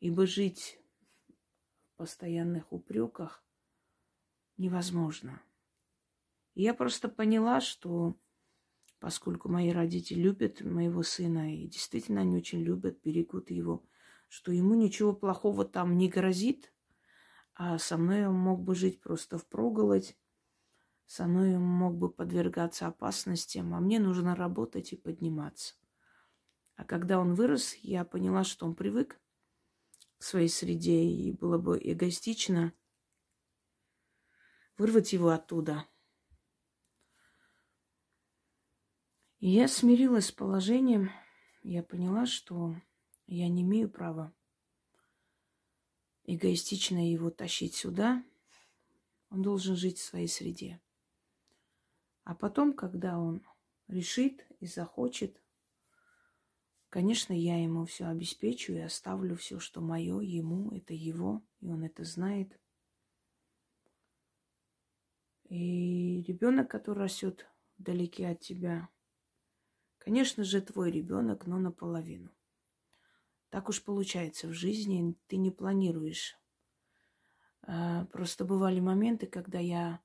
ибо 0.00 0.26
жить 0.26 0.77
постоянных 1.98 2.72
упреках 2.72 3.44
невозможно. 4.56 5.42
И 6.54 6.62
я 6.62 6.72
просто 6.72 7.08
поняла, 7.08 7.60
что 7.60 8.16
поскольку 9.00 9.48
мои 9.48 9.70
родители 9.70 10.20
любят 10.20 10.60
моего 10.62 11.02
сына, 11.02 11.54
и 11.54 11.66
действительно 11.66 12.22
они 12.22 12.36
очень 12.36 12.60
любят, 12.60 13.00
берегут 13.02 13.50
его, 13.50 13.84
что 14.28 14.52
ему 14.52 14.74
ничего 14.74 15.12
плохого 15.12 15.64
там 15.64 15.96
не 15.98 16.08
грозит, 16.08 16.72
а 17.54 17.78
со 17.78 17.96
мной 17.96 18.26
он 18.26 18.36
мог 18.36 18.62
бы 18.62 18.74
жить 18.74 19.00
просто 19.00 19.36
в 19.36 19.46
проголодь, 19.46 20.16
со 21.06 21.26
мной 21.26 21.56
он 21.56 21.62
мог 21.62 21.96
бы 21.96 22.10
подвергаться 22.10 22.86
опасностям, 22.86 23.74
а 23.74 23.80
мне 23.80 23.98
нужно 23.98 24.36
работать 24.36 24.92
и 24.92 24.96
подниматься. 24.96 25.74
А 26.76 26.84
когда 26.84 27.18
он 27.18 27.34
вырос, 27.34 27.74
я 27.82 28.04
поняла, 28.04 28.44
что 28.44 28.66
он 28.66 28.76
привык 28.76 29.20
к 30.18 30.22
своей 30.22 30.48
среде, 30.48 31.02
и 31.02 31.32
было 31.32 31.58
бы 31.58 31.78
эгоистично 31.82 32.72
вырвать 34.76 35.12
его 35.12 35.30
оттуда. 35.30 35.86
И 39.38 39.50
я 39.50 39.68
смирилась 39.68 40.26
с 40.26 40.32
положением, 40.32 41.10
я 41.62 41.82
поняла, 41.82 42.26
что 42.26 42.74
я 43.26 43.48
не 43.48 43.62
имею 43.62 43.88
права 43.88 44.34
эгоистично 46.28 47.10
его 47.10 47.30
тащить 47.30 47.74
сюда. 47.74 48.22
Он 49.30 49.40
должен 49.40 49.76
жить 49.76 49.98
в 49.98 50.04
своей 50.04 50.28
среде. 50.28 50.80
А 52.24 52.34
потом, 52.34 52.74
когда 52.74 53.18
он 53.18 53.42
решит 53.88 54.46
и 54.60 54.66
захочет, 54.66 55.40
конечно, 56.90 57.32
я 57.32 57.62
ему 57.62 57.84
все 57.84 58.06
обеспечу 58.06 58.72
и 58.72 58.78
оставлю 58.78 59.36
все, 59.36 59.58
что 59.58 59.80
мое, 59.80 60.20
ему, 60.20 60.70
это 60.72 60.94
его, 60.94 61.42
и 61.60 61.68
он 61.68 61.84
это 61.84 62.04
знает. 62.04 62.58
И 65.48 66.22
ребенок, 66.26 66.70
который 66.70 67.04
растет 67.04 67.48
вдалеке 67.78 68.28
от 68.28 68.40
тебя, 68.40 68.88
конечно 69.98 70.44
же, 70.44 70.60
твой 70.60 70.90
ребенок, 70.90 71.46
но 71.46 71.58
наполовину. 71.58 72.30
Так 73.48 73.68
уж 73.68 73.82
получается 73.82 74.48
в 74.48 74.52
жизни, 74.52 75.16
ты 75.26 75.36
не 75.36 75.50
планируешь. 75.50 76.36
А, 77.62 78.04
просто 78.06 78.44
бывали 78.44 78.80
моменты, 78.80 79.26
когда 79.26 79.58
я 79.58 80.00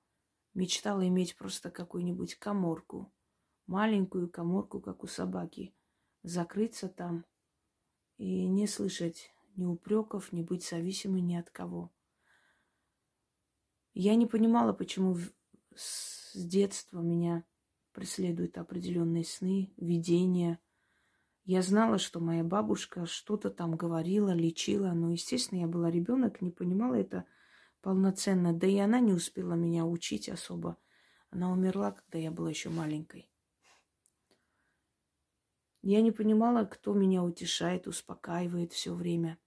мечтала 0.53 1.05
иметь 1.07 1.35
просто 1.35 1.71
какую-нибудь 1.71 2.35
коморку 2.35 3.11
маленькую 3.67 4.29
коморку, 4.29 4.79
как 4.81 5.03
у 5.03 5.07
собаки, 5.07 5.73
закрыться 6.23 6.89
там 6.89 7.25
и 8.17 8.47
не 8.47 8.67
слышать 8.67 9.31
ни 9.55 9.65
упреков, 9.65 10.31
не 10.31 10.41
быть 10.41 10.65
зависимой 10.65 11.21
ни 11.21 11.35
от 11.35 11.49
кого. 11.49 11.91
Я 13.93 14.15
не 14.15 14.25
понимала, 14.25 14.73
почему 14.73 15.17
с 15.75 16.35
детства 16.35 16.99
меня 16.99 17.43
преследуют 17.91 18.57
определенные 18.57 19.23
сны, 19.23 19.71
видения. 19.77 20.59
Я 21.45 21.61
знала, 21.61 21.99
что 21.99 22.19
моя 22.19 22.43
бабушка 22.43 23.05
что-то 23.05 23.51
там 23.51 23.75
говорила, 23.75 24.33
лечила, 24.33 24.93
но, 24.93 25.11
естественно, 25.11 25.59
я 25.59 25.67
была 25.67 25.91
ребенок, 25.91 26.41
не 26.41 26.49
понимала 26.49 26.95
это 26.95 27.25
полноценно, 27.81 28.53
да 28.53 28.65
и 28.65 28.77
она 28.77 28.99
не 28.99 29.13
успела 29.13 29.53
меня 29.53 29.85
учить 29.85 30.29
особо. 30.29 30.77
Она 31.29 31.51
умерла, 31.51 31.91
когда 31.91 32.17
я 32.17 32.31
была 32.31 32.49
еще 32.49 32.69
маленькой. 32.69 33.29
Я 35.83 36.01
не 36.01 36.13
понимала, 36.13 36.63
кто 36.63 36.93
меня 36.93 37.23
утешает, 37.23 37.87
успокаивает 37.87 38.71
все 38.71 38.93
время. 38.93 39.37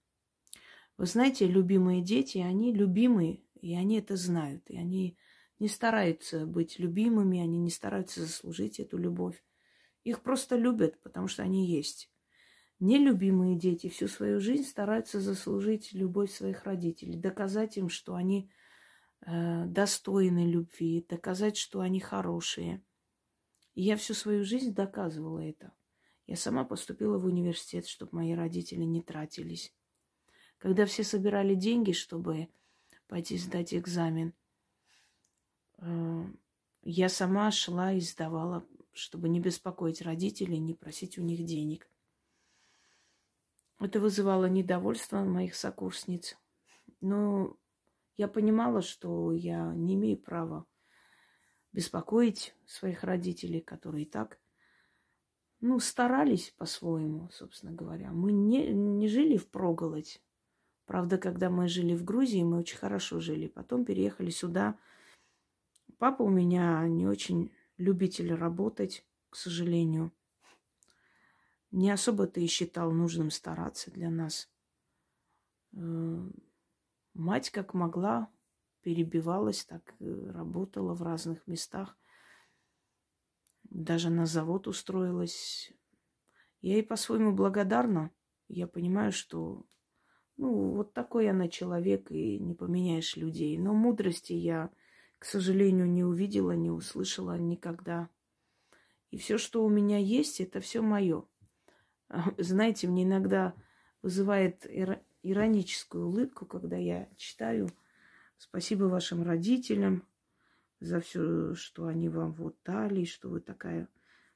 Вы 0.95 1.07
знаете, 1.07 1.47
любимые 1.47 2.03
дети, 2.03 2.37
они 2.37 2.71
любимые, 2.71 3.41
и 3.59 3.75
они 3.75 3.97
это 3.97 4.15
знают, 4.15 4.69
и 4.69 4.77
они 4.77 5.17
не 5.57 5.67
стараются 5.67 6.45
быть 6.45 6.77
любимыми, 6.77 7.39
они 7.39 7.57
не 7.57 7.71
стараются 7.71 8.21
заслужить 8.21 8.79
эту 8.79 8.99
любовь. 8.99 9.43
Их 10.03 10.21
просто 10.21 10.55
любят, 10.55 11.01
потому 11.01 11.27
что 11.27 11.41
они 11.41 11.65
есть. 11.65 12.11
Нелюбимые 12.79 13.57
дети 13.57 13.89
всю 13.89 14.07
свою 14.07 14.39
жизнь 14.39 14.63
стараются 14.63 15.19
заслужить 15.19 15.91
любовь 15.93 16.31
своих 16.31 16.65
родителей, 16.65 17.17
доказать 17.17 17.77
им, 17.77 17.89
что 17.89 18.13
они 18.13 18.51
э, 19.25 19.65
достойны 19.65 20.45
любви, 20.45 21.03
доказать, 21.09 21.57
что 21.57 21.79
они 21.79 21.99
хорошие. 21.99 22.83
И 23.73 23.81
я 23.81 23.95
всю 23.97 24.13
свою 24.13 24.43
жизнь 24.43 24.75
доказывала 24.75 25.39
это. 25.39 25.73
Я 26.27 26.35
сама 26.35 26.65
поступила 26.65 27.17
в 27.17 27.25
университет, 27.25 27.87
чтобы 27.87 28.17
мои 28.17 28.33
родители 28.33 28.83
не 28.83 29.01
тратились. 29.01 29.73
Когда 30.57 30.85
все 30.85 31.05
собирали 31.05 31.55
деньги, 31.55 31.93
чтобы 31.93 32.49
пойти 33.07 33.37
сдать 33.37 33.73
экзамен, 33.73 34.33
э, 35.77 36.25
я 36.83 37.07
сама 37.07 37.49
шла 37.51 37.93
и 37.93 38.01
сдавала, 38.01 38.67
чтобы 38.91 39.29
не 39.29 39.39
беспокоить 39.39 40.01
родителей, 40.01 40.59
не 40.59 40.73
просить 40.73 41.17
у 41.17 41.21
них 41.21 41.45
денег. 41.45 41.89
Это 43.79 44.01
вызывало 44.01 44.49
недовольство 44.49 45.23
моих 45.23 45.55
сокурсниц. 45.55 46.37
Но 46.99 47.55
я 48.17 48.27
понимала, 48.27 48.81
что 48.81 49.31
я 49.31 49.73
не 49.73 49.95
имею 49.95 50.17
права 50.17 50.65
беспокоить 51.71 52.53
своих 52.65 53.03
родителей, 53.03 53.61
которые 53.61 54.03
и 54.03 54.09
так, 54.09 54.39
ну, 55.59 55.79
старались 55.79 56.53
по-своему, 56.57 57.29
собственно 57.31 57.71
говоря. 57.71 58.11
Мы 58.11 58.31
не, 58.31 58.67
не 58.67 59.07
жили 59.07 59.37
в 59.37 59.47
проголодь. 59.49 60.21
Правда, 60.85 61.17
когда 61.17 61.49
мы 61.49 61.67
жили 61.67 61.95
в 61.95 62.03
Грузии, 62.03 62.43
мы 62.43 62.57
очень 62.57 62.77
хорошо 62.77 63.19
жили. 63.19 63.47
Потом 63.47 63.85
переехали 63.85 64.29
сюда. 64.29 64.77
Папа 65.97 66.23
у 66.23 66.29
меня 66.29 66.87
не 66.87 67.07
очень 67.07 67.51
любитель 67.77 68.33
работать, 68.33 69.05
к 69.29 69.35
сожалению 69.35 70.11
не 71.71 71.91
особо-то 71.91 72.39
и 72.39 72.47
считал 72.47 72.91
нужным 72.91 73.29
стараться 73.31 73.91
для 73.91 74.09
нас. 74.09 74.49
Э, 75.73 76.29
мать 77.13 77.49
как 77.49 77.73
могла, 77.73 78.29
перебивалась, 78.81 79.65
так 79.65 79.95
работала 79.99 80.93
в 80.93 81.01
разных 81.01 81.45
местах. 81.47 81.97
Даже 83.77 84.09
на 84.09 84.25
завод 84.25 84.67
устроилась. 84.67 85.71
Я 86.61 86.73
ей 86.73 86.83
по-своему 86.83 87.31
благодарна. 87.31 88.09
Я 88.47 88.65
понимаю, 88.65 89.11
что 89.11 89.67
ну, 90.35 90.71
вот 90.71 90.93
такой 90.93 91.29
она 91.29 91.47
человек, 91.47 92.11
и 92.11 92.39
не 92.39 92.55
поменяешь 92.55 93.15
людей. 93.15 93.55
Но 93.59 93.75
мудрости 93.75 94.33
я, 94.33 94.71
к 95.19 95.25
сожалению, 95.25 95.87
не 95.87 96.03
увидела, 96.03 96.53
не 96.53 96.71
услышала 96.71 97.37
никогда. 97.37 98.09
И 99.11 99.17
все, 99.19 99.37
что 99.37 99.63
у 99.63 99.69
меня 99.69 99.99
есть, 99.99 100.41
это 100.41 100.59
все 100.59 100.81
мое. 100.81 101.25
Знаете, 102.39 102.87
мне 102.87 103.03
иногда 103.03 103.53
вызывает 104.01 104.65
ироническую 105.21 106.07
улыбку, 106.07 106.47
когда 106.47 106.77
я 106.77 107.09
читаю 107.15 107.69
«Спасибо 108.39 108.85
вашим 108.85 109.21
родителям 109.21 110.06
за 110.79 110.99
все, 110.99 111.53
что 111.55 111.87
они 111.87 112.09
вам 112.09 112.33
вот 112.33 112.55
дали, 112.65 113.05
что 113.05 113.29
вы 113.29 113.41
такая...» 113.41 113.87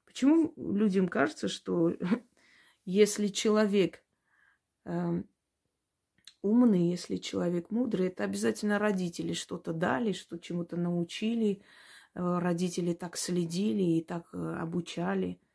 Почему 0.05 0.53
людям 0.57 1.07
кажется, 1.07 1.47
что 1.47 1.95
если 2.85 3.27
человек 3.27 4.03
э, 4.85 5.23
умный, 6.41 6.89
если 6.89 7.17
человек 7.17 7.71
мудрый, 7.71 8.07
это 8.07 8.23
обязательно 8.23 8.79
родители 8.79 9.33
что-то 9.33 9.73
дали, 9.73 10.11
что 10.11 10.37
чему-то 10.37 10.77
научили, 10.77 11.61
э, 12.13 12.39
родители 12.39 12.93
так 12.93 13.17
следили 13.17 13.83
и 13.83 14.03
так 14.03 14.29
э, 14.33 14.37
обучали– 14.37 15.39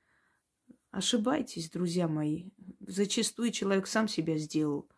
Ошибаетесь, 0.96 1.68
друзья 1.68 2.08
мои. 2.08 2.48
Зачастую 2.80 3.50
человек 3.50 3.86
сам 3.86 4.08
себя 4.08 4.38
сделал. 4.38 4.88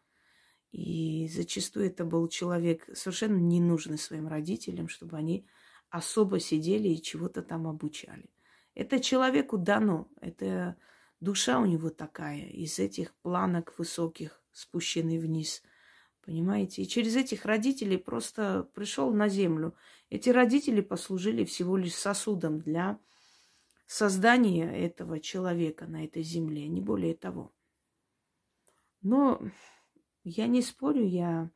И 0.70 1.26
зачастую 1.26 1.86
это 1.86 2.04
был 2.04 2.28
человек 2.28 2.88
совершенно 2.94 3.38
не 3.38 3.60
нужный 3.60 3.98
своим 3.98 4.28
родителям, 4.28 4.86
чтобы 4.86 5.16
они 5.16 5.44
особо 5.90 6.40
сидели 6.40 6.88
и 6.88 7.02
чего-то 7.02 7.42
там 7.42 7.66
обучали. 7.66 8.30
Это 8.74 9.00
человеку 9.00 9.58
дано, 9.58 10.08
это 10.20 10.76
душа 11.20 11.58
у 11.58 11.66
него 11.66 11.90
такая, 11.90 12.46
из 12.46 12.78
этих 12.78 13.14
планок 13.16 13.74
высоких, 13.78 14.42
спущенный 14.52 15.18
вниз. 15.18 15.62
Понимаете? 16.22 16.82
И 16.82 16.88
через 16.88 17.16
этих 17.16 17.44
родителей 17.44 17.96
просто 17.96 18.68
пришел 18.74 19.12
на 19.12 19.28
землю. 19.28 19.74
Эти 20.10 20.28
родители 20.30 20.80
послужили 20.80 21.44
всего 21.44 21.76
лишь 21.76 21.94
сосудом 21.94 22.60
для 22.60 23.00
создания 23.86 24.70
этого 24.70 25.20
человека 25.20 25.86
на 25.86 26.04
этой 26.04 26.22
земле, 26.22 26.68
не 26.68 26.82
более 26.82 27.14
того. 27.14 27.54
Но 29.00 29.40
я 30.22 30.46
не 30.46 30.60
спорю, 30.60 31.06
я, 31.06 31.50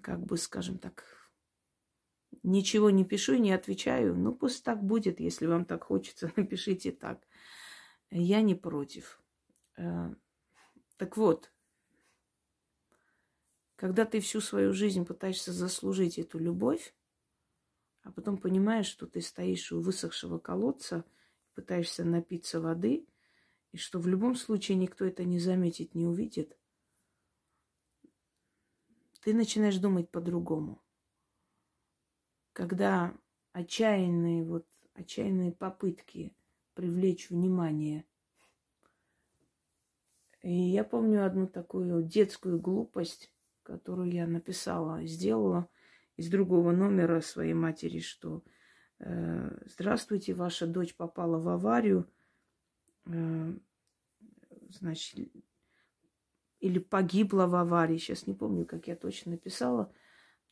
как 0.00 0.24
бы, 0.24 0.38
скажем 0.38 0.78
так, 0.78 1.04
ничего 2.42 2.90
не 2.90 3.04
пишу 3.04 3.34
и 3.34 3.40
не 3.40 3.52
отвечаю. 3.52 4.16
Ну, 4.16 4.34
пусть 4.34 4.64
так 4.64 4.82
будет, 4.82 5.20
если 5.20 5.46
вам 5.46 5.64
так 5.64 5.84
хочется, 5.84 6.32
напишите 6.36 6.92
так. 6.92 7.20
Я 8.10 8.42
не 8.42 8.54
против. 8.54 9.20
Э, 9.76 10.14
так 10.96 11.16
вот, 11.16 11.52
когда 13.76 14.04
ты 14.04 14.20
всю 14.20 14.40
свою 14.40 14.72
жизнь 14.72 15.04
пытаешься 15.04 15.52
заслужить 15.52 16.18
эту 16.18 16.38
любовь, 16.38 16.94
а 18.02 18.10
потом 18.10 18.36
понимаешь, 18.36 18.86
что 18.86 19.06
ты 19.06 19.20
стоишь 19.20 19.72
у 19.72 19.80
высохшего 19.80 20.38
колодца, 20.38 21.04
пытаешься 21.54 22.04
напиться 22.04 22.60
воды, 22.60 23.06
и 23.72 23.76
что 23.76 23.98
в 23.98 24.06
любом 24.06 24.34
случае 24.34 24.76
никто 24.76 25.04
это 25.04 25.24
не 25.24 25.38
заметит, 25.38 25.94
не 25.94 26.06
увидит, 26.06 26.56
ты 29.22 29.32
начинаешь 29.34 29.78
думать 29.78 30.10
по-другому. 30.10 30.81
Когда 32.52 33.14
отчаянные, 33.52 34.44
вот, 34.44 34.66
отчаянные 34.94 35.52
попытки 35.52 36.34
привлечь 36.74 37.30
внимание. 37.30 38.04
И 40.42 40.52
я 40.52 40.84
помню 40.84 41.24
одну 41.24 41.46
такую 41.46 42.02
детскую 42.02 42.60
глупость, 42.60 43.32
которую 43.62 44.10
я 44.10 44.26
написала, 44.26 45.04
сделала– 45.04 45.68
из 46.16 46.28
другого 46.28 46.72
номера 46.72 47.20
своей 47.20 47.54
матери, 47.54 48.00
что 48.00 48.42
э, 48.98 49.58
«Здравствуйте, 49.66 50.34
ваша 50.34 50.66
дочь 50.66 50.94
попала 50.94 51.38
в 51.38 51.48
аварию, 51.48 52.08
э, 53.06 53.54
значит, 54.70 55.30
или 56.60 56.78
погибла 56.78 57.46
в 57.46 57.54
аварии». 57.54 57.96
Сейчас 57.96 58.26
не 58.26 58.34
помню, 58.34 58.66
как 58.66 58.86
я 58.86 58.96
точно 58.96 59.32
написала, 59.32 59.92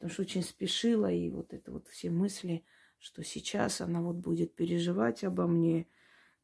потому 0.00 0.10
что 0.10 0.22
очень 0.22 0.42
спешила, 0.42 1.12
и 1.12 1.30
вот 1.30 1.52
это 1.52 1.70
вот 1.70 1.86
все 1.86 2.10
мысли, 2.10 2.64
что 2.98 3.22
сейчас 3.22 3.80
она 3.80 4.02
вот 4.02 4.16
будет 4.16 4.56
переживать 4.56 5.22
обо 5.22 5.46
мне. 5.46 5.86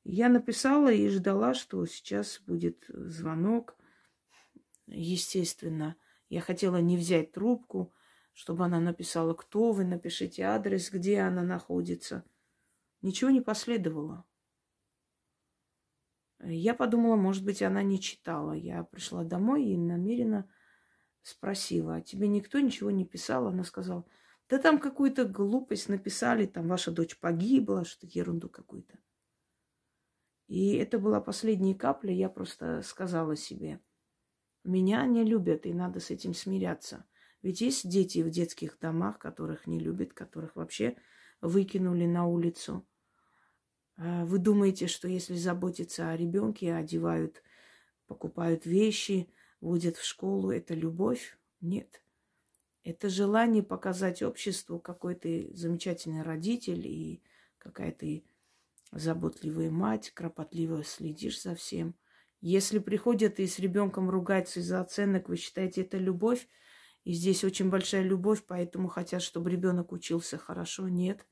Я 0.05 0.29
написала 0.29 0.93
и 0.93 1.09
ждала, 1.09 1.55
что 1.55 1.85
сейчас 1.87 2.41
будет 2.47 2.85
звонок. 2.89 3.77
Естественно, 4.87 5.97
я 6.29 6.41
хотела 6.41 6.77
не 6.77 6.97
взять 6.97 7.33
трубку– 7.33 7.93
чтобы 8.37 8.67
она 8.67 8.81
написала, 8.81 9.33
кто 9.33 9.73
вы, 9.73 9.85
напишите 9.85 10.43
адрес, 10.43 10.91
где 10.91 11.21
она 11.21 11.43
находится. 11.43 12.23
Ничего 13.01 13.31
не 13.31 13.41
последовало. 13.41 14.27
Я 16.41 16.75
подумала, 16.75 17.17
может 17.17 17.47
быть, 17.47 17.63
она 17.63 17.83
не 17.83 17.99
читала. 17.99 18.53
Я 18.53 18.85
пришла 18.85 19.25
домой 19.25 19.65
и 19.65 19.79
намеренно 19.79 20.47
спросила, 21.27 21.97
а 21.97 22.01
тебе 22.01 22.29
никто 22.29 22.61
ничего 22.61 22.91
не 22.93 23.05
писал? 23.05 23.49
Она 23.49 23.65
сказала, 23.65 24.05
Да 24.49 24.59
там 24.59 24.79
какую-то 24.79 25.25
глупость 25.25 25.89
написали, 25.89 26.47
там 26.47 26.69
ваша 26.69 26.93
дочь 26.93 27.19
погибла, 27.19 27.85
что 27.85 28.07
ерунду 28.07 28.49
какую-то. 28.49 28.97
И 30.47 30.77
это 30.77 31.01
была 31.01 31.21
последняя 31.21 31.75
капля, 31.75 32.13
я 32.13 32.29
просто 32.29 32.81
сказала 32.83 33.35
себе, 33.35 33.81
меня 34.63 35.05
не 35.07 35.25
любят, 35.25 35.67
и 35.67 35.75
надо 35.75 35.99
с 35.99 36.11
этим 36.11 36.33
смиряться. 36.33 37.05
Ведь 37.43 37.61
есть 37.61 37.89
дети 37.89 38.23
в 38.23 38.31
детских 38.31 38.79
домах, 38.79 39.19
которых 39.19 39.67
не 39.67 39.81
любят, 39.81 40.13
которых 40.13 40.55
вообще 40.55 40.97
выкинули 41.41 42.07
на 42.07 42.27
улицу. 42.27 42.87
А 43.97 44.25
вы 44.25 44.39
думаете, 44.39 44.87
что 44.87 45.09
если 45.09 45.35
заботиться 45.35 46.11
о 46.11 46.17
ребенке, 46.17 46.73
одевают, 46.73 47.43
покупают 48.07 48.65
вещи, 48.65 49.29
водят 49.61 49.97
в 49.97 50.05
школу, 50.05 50.51
это 50.51 50.75
любовь? 50.75 51.39
Нет. 51.61 52.03
Это 52.85 53.09
желание 53.09 53.63
показать 53.63 54.23
обществу, 54.23 54.79
какой 54.79 55.15
ты 55.17 55.51
замечательный 55.55 56.23
родитель 56.23 56.87
и 56.87 57.23
какая 57.59 57.93
ты 57.93 58.25
заботливая 58.93 59.71
мать, 59.71 60.11
кропотливо 60.13 60.85
следишь 60.85 61.43
за 61.43 61.55
всем. 61.55 61.95
Если 62.41 62.79
приходят 62.79 63.41
и 63.41 63.47
с 63.47 63.59
ребенком 63.59 64.09
ругаются 64.09 64.61
из-за 64.61 64.81
оценок, 64.81 65.29
вы 65.29 65.37
считаете 65.37 65.83
это 65.83 65.99
любовь? 65.99 66.47
И 67.03 67.13
здесь 67.13 67.45
очень 67.45 67.71
большая 67.71 68.03
любовь, 68.03 68.45
поэтому 68.47 68.89
хотят, 68.89 69.23
чтобы 69.23 69.51
ребенок 69.51 69.93
учился 69.93 70.39
хорошо. 70.39 70.89
Нет. 70.89 71.27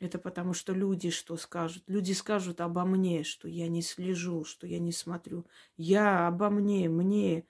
Это 0.00 0.18
потому 0.18 0.54
что 0.54 0.72
люди 0.72 1.10
что 1.10 1.36
скажут? 1.36 1.84
Люди 1.86 2.12
скажут 2.12 2.62
обо 2.62 2.84
мне, 2.86 3.22
что 3.22 3.48
я 3.48 3.68
не 3.68 3.82
слежу, 3.82 4.44
что 4.44 4.66
я 4.66 4.78
не 4.78 4.92
смотрю. 4.92 5.46
Я 5.76 6.26
обо 6.26 6.48
мне, 6.48 6.88
мне. 6.88 7.46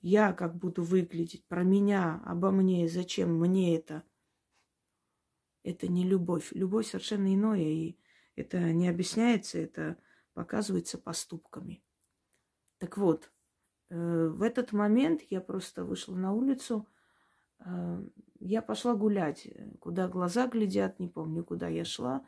Я 0.00 0.32
как 0.32 0.56
буду 0.56 0.82
выглядеть, 0.82 1.44
про 1.46 1.64
меня, 1.64 2.22
обо 2.24 2.50
мне, 2.50 2.88
зачем 2.88 3.38
мне 3.38 3.76
это? 3.76 4.04
Это 5.64 5.88
не 5.88 6.04
любовь. 6.04 6.50
Любовь 6.52 6.86
совершенно 6.86 7.34
иное, 7.34 7.60
и 7.60 7.98
это 8.36 8.58
не 8.72 8.88
объясняется, 8.88 9.58
это 9.58 9.98
показывается 10.32 10.96
поступками. 10.96 11.82
Так 12.78 12.96
вот, 12.96 13.30
э, 13.90 14.28
в 14.28 14.42
этот 14.42 14.72
момент 14.72 15.22
я 15.28 15.40
просто 15.40 15.84
вышла 15.84 16.14
на 16.14 16.32
улицу, 16.32 16.86
я 18.40 18.62
пошла 18.62 18.94
гулять, 18.94 19.48
куда 19.80 20.08
глаза 20.08 20.46
глядят, 20.46 20.98
не 20.98 21.08
помню, 21.08 21.44
куда 21.44 21.68
я 21.68 21.84
шла. 21.84 22.26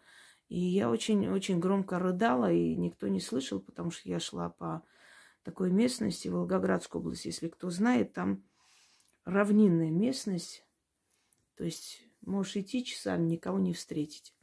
И 0.48 0.58
я 0.58 0.90
очень-очень 0.90 1.60
громко 1.60 1.98
рыдала, 1.98 2.50
и 2.50 2.74
никто 2.74 3.08
не 3.08 3.20
слышал, 3.20 3.60
потому 3.60 3.90
что 3.90 4.08
я 4.08 4.18
шла 4.18 4.48
по 4.48 4.82
такой 5.42 5.70
местности, 5.70 6.28
Волгоградской 6.28 7.00
области, 7.00 7.28
если 7.28 7.48
кто 7.48 7.70
знает, 7.70 8.14
там 8.14 8.42
равнинная 9.24 9.90
местность. 9.90 10.66
То 11.56 11.64
есть 11.64 12.02
можешь 12.22 12.56
идти 12.56 12.84
часами, 12.84 13.26
никого 13.26 13.58
не 13.58 13.74
встретить. 13.74 14.34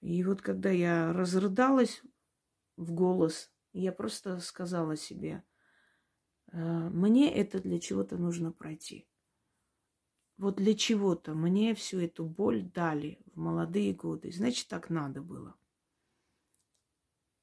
И 0.00 0.22
вот 0.22 0.42
когда 0.42 0.70
я 0.70 1.12
разрыдалась 1.12 2.02
в 2.76 2.92
голос, 2.92 3.50
я 3.72 3.92
просто 3.92 4.38
сказала 4.38 4.96
себе, 4.96 5.42
«Э, 5.42 5.45
мне 6.52 7.32
это 7.34 7.60
для 7.60 7.78
чего-то 7.78 8.16
нужно 8.16 8.52
пройти. 8.52 9.08
Вот 10.38 10.56
для 10.56 10.74
чего-то 10.74 11.34
мне 11.34 11.74
всю 11.74 11.98
эту 12.00 12.24
боль 12.24 12.62
дали 12.62 13.18
в 13.32 13.38
молодые 13.38 13.94
годы. 13.94 14.30
Значит, 14.30 14.68
так 14.68 14.90
надо 14.90 15.22
было. 15.22 15.56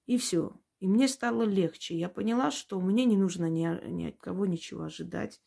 И 0.06 0.18
все. 0.18 0.60
И 0.80 0.88
мне 0.88 1.08
стало 1.08 1.44
легче. 1.44 1.98
Я 1.98 2.10
поняла, 2.10 2.52
что 2.52 2.80
мне 2.80 3.06
не 3.06 3.18
нужно 3.18 3.50
ни, 3.50 3.68
ни 3.90 4.06
от 4.10 4.18
кого 4.18 4.46
ничего 4.46 4.84
ожидать. 4.84 5.42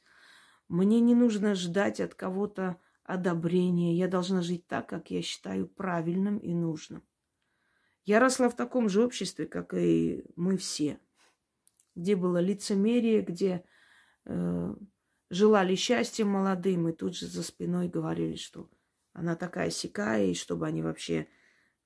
Мне 0.69 0.99
не 1.01 1.15
нужно 1.15 1.55
ждать 1.55 2.01
от 2.01 2.15
кого-то 2.15 2.81
одобрения. 3.05 3.95
Я 3.97 4.09
должна 4.09 4.43
жить 4.43 4.67
так, 4.67 4.89
как 4.89 5.11
я 5.11 5.23
считаю 5.23 5.69
правильным 5.69 6.39
и 6.39 6.53
нужным. 6.53 7.07
Я 8.05 8.19
росла 8.19 8.49
в 8.49 8.57
таком 8.57 8.89
же 8.89 9.05
обществе, 9.05 9.47
как 9.47 9.75
и 9.75 10.25
мы 10.37 10.57
все, 10.57 10.99
где 11.97 12.15
было 12.15 12.39
лицемерие, 12.39 13.23
где 13.23 13.65
э, 14.27 14.75
желали 15.31 15.75
счастья 15.75 16.25
молодым, 16.25 16.89
и 16.89 16.93
тут 16.93 17.17
же 17.17 17.27
за 17.27 17.43
спиной 17.43 17.89
говорили, 17.89 18.37
что 18.37 18.71
она 19.13 19.35
такая 19.35 19.71
сякая, 19.71 20.27
и 20.27 20.35
чтобы 20.35 20.67
они 20.67 20.83
вообще 20.83 21.27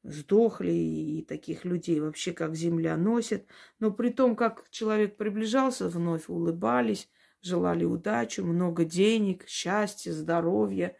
сдохли, 0.02 0.72
и 0.72 1.22
таких 1.22 1.64
людей 1.64 2.00
вообще 2.00 2.32
как 2.32 2.56
земля 2.56 2.96
носит. 2.96 3.46
Но 3.78 3.92
при 3.92 4.10
том, 4.10 4.34
как 4.34 4.68
человек 4.70 5.16
приближался, 5.16 5.88
вновь 5.88 6.28
улыбались, 6.28 7.08
желали 7.40 7.84
удачу, 7.84 8.44
много 8.44 8.84
денег, 8.84 9.46
счастья, 9.46 10.12
здоровья. 10.12 10.96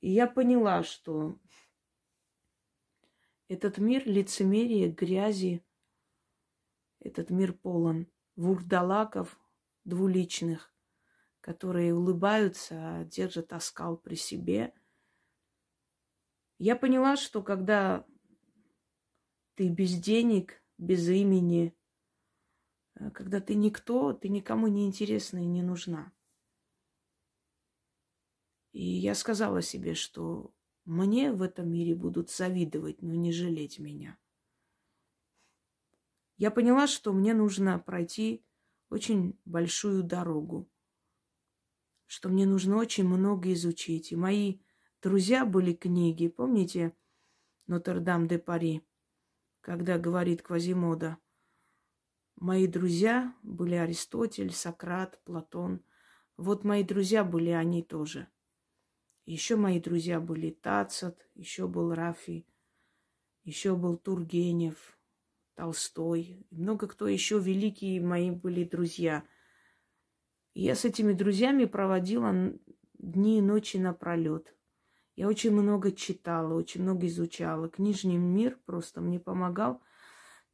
И 0.00 0.10
я 0.10 0.26
поняла, 0.26 0.82
что 0.82 1.38
этот 3.48 3.78
мир 3.78 4.02
лицемерия, 4.04 4.90
грязи, 4.90 5.64
этот 7.00 7.30
мир 7.30 7.52
полон 7.52 8.08
вурдалаков 8.38 9.36
двуличных, 9.84 10.72
которые 11.40 11.92
улыбаются, 11.92 13.04
держат 13.10 13.52
оскал 13.52 13.96
при 13.96 14.14
себе. 14.14 14.72
Я 16.58 16.76
поняла, 16.76 17.16
что 17.16 17.42
когда 17.42 18.06
ты 19.54 19.68
без 19.68 19.94
денег, 19.98 20.62
без 20.78 21.08
имени, 21.08 21.76
э, 22.94 23.10
когда 23.10 23.40
ты 23.40 23.56
никто, 23.56 24.12
ты 24.12 24.28
никому 24.28 24.68
не 24.68 24.86
интересна 24.86 25.38
и 25.38 25.46
не 25.46 25.62
нужна. 25.62 26.12
И 28.70 28.84
я 28.84 29.16
сказала 29.16 29.62
себе, 29.62 29.94
что 29.94 30.54
мне 30.84 31.32
в 31.32 31.42
этом 31.42 31.68
мире 31.72 31.96
будут 31.96 32.30
завидовать, 32.30 33.02
но 33.02 33.14
не 33.14 33.32
жалеть 33.32 33.80
меня. 33.80 34.16
Я 36.38 36.50
поняла, 36.50 36.86
что 36.86 37.12
мне 37.12 37.34
нужно 37.34 37.78
пройти 37.78 38.42
очень 38.88 39.38
большую 39.44 40.02
дорогу, 40.02 40.68
что 42.06 42.30
мне 42.30 42.46
нужно 42.46 42.78
очень 42.78 43.06
много 43.06 43.52
изучить. 43.52 44.10
И 44.12 44.16
мои 44.16 44.60
друзья 45.02 45.44
были 45.44 45.74
книги, 45.74 46.28
помните, 46.28 46.96
Нотр-Дам-де-Пари? 47.66 48.82
когда 49.68 49.98
говорит 49.98 50.40
Квазимода. 50.40 51.18
Мои 52.36 52.66
друзья 52.66 53.34
были 53.42 53.74
Аристотель, 53.74 54.50
Сократ, 54.50 55.20
Платон. 55.24 55.84
Вот 56.38 56.64
мои 56.64 56.82
друзья 56.82 57.22
были 57.22 57.50
они 57.50 57.82
тоже. 57.82 58.28
Еще 59.26 59.56
мои 59.56 59.78
друзья 59.78 60.20
были 60.20 60.50
Тацат, 60.50 61.28
еще 61.34 61.68
был 61.68 61.92
Рафи, 61.92 62.46
еще 63.42 63.76
был 63.76 63.98
Тургенев, 63.98 64.97
Толстой. 65.58 66.46
Много 66.52 66.86
кто 66.86 67.08
еще 67.08 67.40
великие 67.40 68.00
мои 68.00 68.30
были 68.30 68.62
друзья. 68.62 69.24
Я 70.54 70.76
с 70.76 70.84
этими 70.84 71.12
друзьями 71.12 71.64
проводила 71.64 72.32
дни 72.94 73.38
и 73.38 73.42
ночи 73.42 73.76
напролет. 73.76 74.54
Я 75.16 75.26
очень 75.26 75.50
много 75.50 75.90
читала, 75.90 76.54
очень 76.54 76.82
много 76.82 77.08
изучала. 77.08 77.68
Книжный 77.68 78.18
мир 78.18 78.56
просто 78.66 79.00
мне 79.00 79.18
помогал 79.18 79.82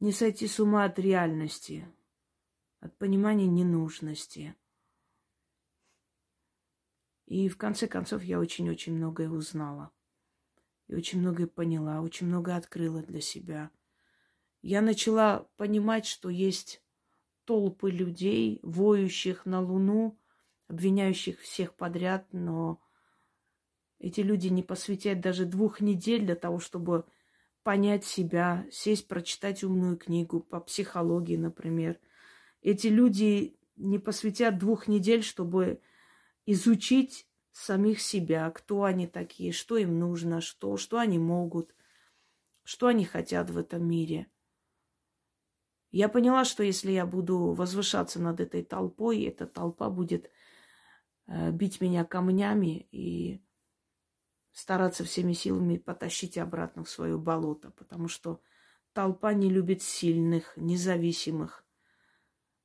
не 0.01 0.11
сойти 0.11 0.49
с 0.49 0.59
ума 0.59 0.85
от 0.85 0.99
реальности, 0.99 1.87
от 2.81 2.97
понимания 2.97 3.47
ненужности. 3.47 4.55
И 7.27 7.51
в 7.51 7.59
конце 7.59 7.88
концов 7.88 8.23
я 8.23 8.40
очень-очень 8.40 8.95
многое 8.95 9.29
узнала. 9.29 9.90
И 10.87 10.95
очень 10.95 11.21
многое 11.21 11.47
поняла, 11.47 12.01
очень 12.01 12.27
многое 12.27 12.57
открыла 12.57 13.03
для 13.03 13.21
себя. 13.21 13.71
Я 14.66 14.81
начала 14.81 15.46
понимать, 15.59 16.07
что 16.07 16.31
есть 16.31 16.83
толпы 17.44 17.90
людей, 17.90 18.61
воющих 18.62 19.44
на 19.44 19.61
Луну, 19.61 20.18
обвиняющих 20.68 21.38
всех 21.40 21.74
подряд, 21.74 22.27
но 22.33 22.81
эти 23.98 24.22
люди 24.22 24.46
не 24.48 24.62
посвятят 24.62 25.20
даже 25.20 25.44
двух 25.44 25.83
недель 25.83 26.24
для 26.24 26.35
того, 26.35 26.61
чтобы 26.61 27.05
понять 27.62 28.07
себя, 28.07 28.66
сесть, 28.72 29.07
прочитать 29.07 29.62
умную 29.62 29.98
книгу 29.98 30.40
по 30.40 30.61
психологии, 30.61 31.37
например. 31.37 32.00
Эти 32.62 32.87
люди 32.87 33.59
не 33.77 33.98
посвятят 33.98 34.57
двух 34.57 34.88
недель, 34.88 35.22
чтобы 35.22 35.83
изучить 36.46 37.29
самих 37.53 38.00
себя, 38.00 38.50
кто 38.50 38.85
они 38.85 39.09
такие, 39.09 39.53
что 39.53 39.77
им 39.77 39.98
нужно, 39.98 40.40
что, 40.40 40.79
что 40.79 40.96
они 40.96 41.18
могут, 41.18 41.74
что 42.62 42.87
они 42.87 43.05
хотят 43.05 43.50
в 43.50 43.59
этом 43.59 43.87
мире. 43.87 44.27
Я 45.95 46.09
поняла, 46.09 46.45
что 46.45 46.65
если 46.65 46.91
я 46.91 47.07
буду 47.07 47.53
возвышаться 47.53 48.21
над 48.21 48.41
этой 48.41 48.65
толпой, 48.65 49.23
эта 49.23 49.47
толпа 49.47 49.89
будет 49.91 50.29
э, 51.29 51.53
бить 51.53 51.81
меня 51.81 52.05
камнями 52.05 52.89
и 52.91 53.41
стараться 54.51 55.05
всеми 55.05 55.35
силами 55.35 55.77
потащить 55.77 56.37
обратно 56.37 56.83
в 56.83 56.91
свое 56.91 57.17
болото, 57.17 57.71
потому 57.71 58.09
что 58.09 58.41
толпа 58.93 59.35
не 59.35 59.49
любит 59.49 59.83
сильных, 59.83 60.57
независимых. 60.57 61.65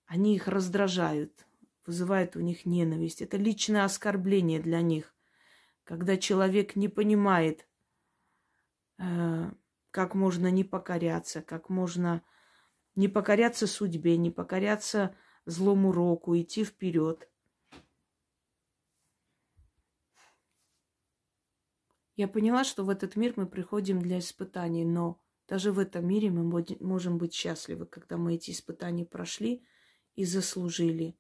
Они 0.08 0.36
их 0.36 0.48
раздражают. 0.48 1.46
вызывает 1.86 2.36
у 2.36 2.40
них 2.40 2.66
ненависть. 2.66 3.22
Это 3.22 3.38
личное 3.38 3.84
оскорбление 3.84 4.60
для 4.60 4.82
них, 4.82 5.14
когда 5.84 6.18
человек 6.18 6.76
не 6.76 6.88
понимает, 6.88 7.68
э, 8.98 9.52
как 9.92 10.16
можно 10.16 10.50
не 10.50 10.64
покоряться, 10.64 11.44
как 11.44 11.70
можно 11.70 12.24
не 13.00 13.08
покоряться 13.08 13.66
судьбе, 13.66 14.18
не 14.18 14.30
покоряться 14.30 15.16
злому 15.46 15.94
року, 15.94 16.38
идти 16.38 16.66
вперед. 16.66 17.30
Я 22.18 22.28
поняла, 22.28 22.66
что 22.66 22.84
в 22.84 22.90
этот 22.90 23.16
мир 23.16 23.36
мы 23.38 23.48
приходим 23.48 24.02
для 24.02 24.20
испытаний, 24.20 24.84
но 24.84 25.18
даже 25.48 25.72
в 25.72 25.80
этом 25.80 26.06
мире 26.06 26.30
мы 26.30 26.44
можем 26.82 27.18
быть 27.18 27.34
счастливы, 27.34 27.86
когда 27.86 28.18
мы 28.18 28.36
эти 28.36 28.52
испытания 28.52 29.06
прошли 29.06 29.64
и 30.18 30.26
заслужили. 30.26 31.16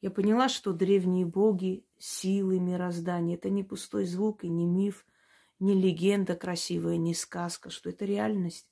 Я 0.00 0.12
поняла, 0.12 0.48
что 0.48 0.72
древние 0.72 1.26
боги, 1.26 1.84
силы 1.98 2.60
мироздания– 2.60 3.34
это 3.36 3.50
не 3.50 3.64
пустой 3.64 4.04
звук 4.04 4.44
и 4.44 4.48
не 4.48 4.64
миф, 4.64 5.04
не 5.58 5.74
легенда 5.74 6.36
красивая, 6.36 6.98
не 6.98 7.14
сказка, 7.14 7.70
что 7.70 7.90
это 7.90 8.04
реальность. 8.04 8.68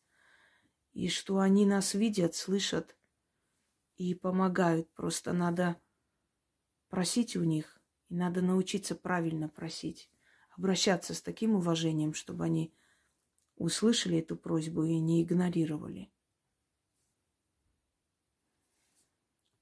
И 0.92 1.08
что 1.08 1.38
они 1.38 1.66
нас 1.66 1.94
видят, 1.94 2.34
слышат 2.34 2.96
и 3.96 4.14
помогают. 4.14 4.92
Просто 4.92 5.32
надо 5.32 5.80
просить 6.88 7.36
у 7.36 7.44
них, 7.44 7.80
и 8.08 8.14
надо 8.14 8.42
научиться 8.42 8.94
правильно 8.94 9.48
просить 9.48 10.10
обращаться 10.56 11.14
с 11.14 11.22
таким 11.22 11.54
уважением, 11.54 12.14
чтобы 12.14 12.44
они 12.44 12.72
услышали 13.56 14.18
эту 14.18 14.36
просьбу 14.36 14.84
и 14.84 14.98
не 14.98 15.22
игнорировали. 15.22 16.10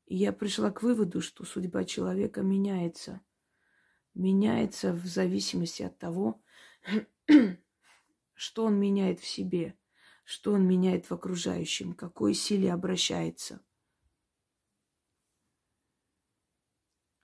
И 0.06 0.16
я 0.16 0.32
пришла 0.32 0.70
к 0.72 0.82
выводу, 0.82 1.20
что 1.20 1.44
судьба 1.44 1.84
человека 1.84 2.42
меняется. 2.42 3.20
Меняется 4.14 4.92
в 4.92 5.06
зависимости 5.06 5.84
от 5.84 5.96
того, 5.98 6.42
что 8.34 8.64
он 8.64 8.80
меняет 8.80 9.20
в 9.20 9.26
себе, 9.26 9.78
что 10.30 10.52
он 10.52 10.66
меняет 10.66 11.06
в 11.06 11.12
окружающем, 11.12 11.94
какой 11.94 12.34
силе 12.34 12.72
обращается– 12.72 13.60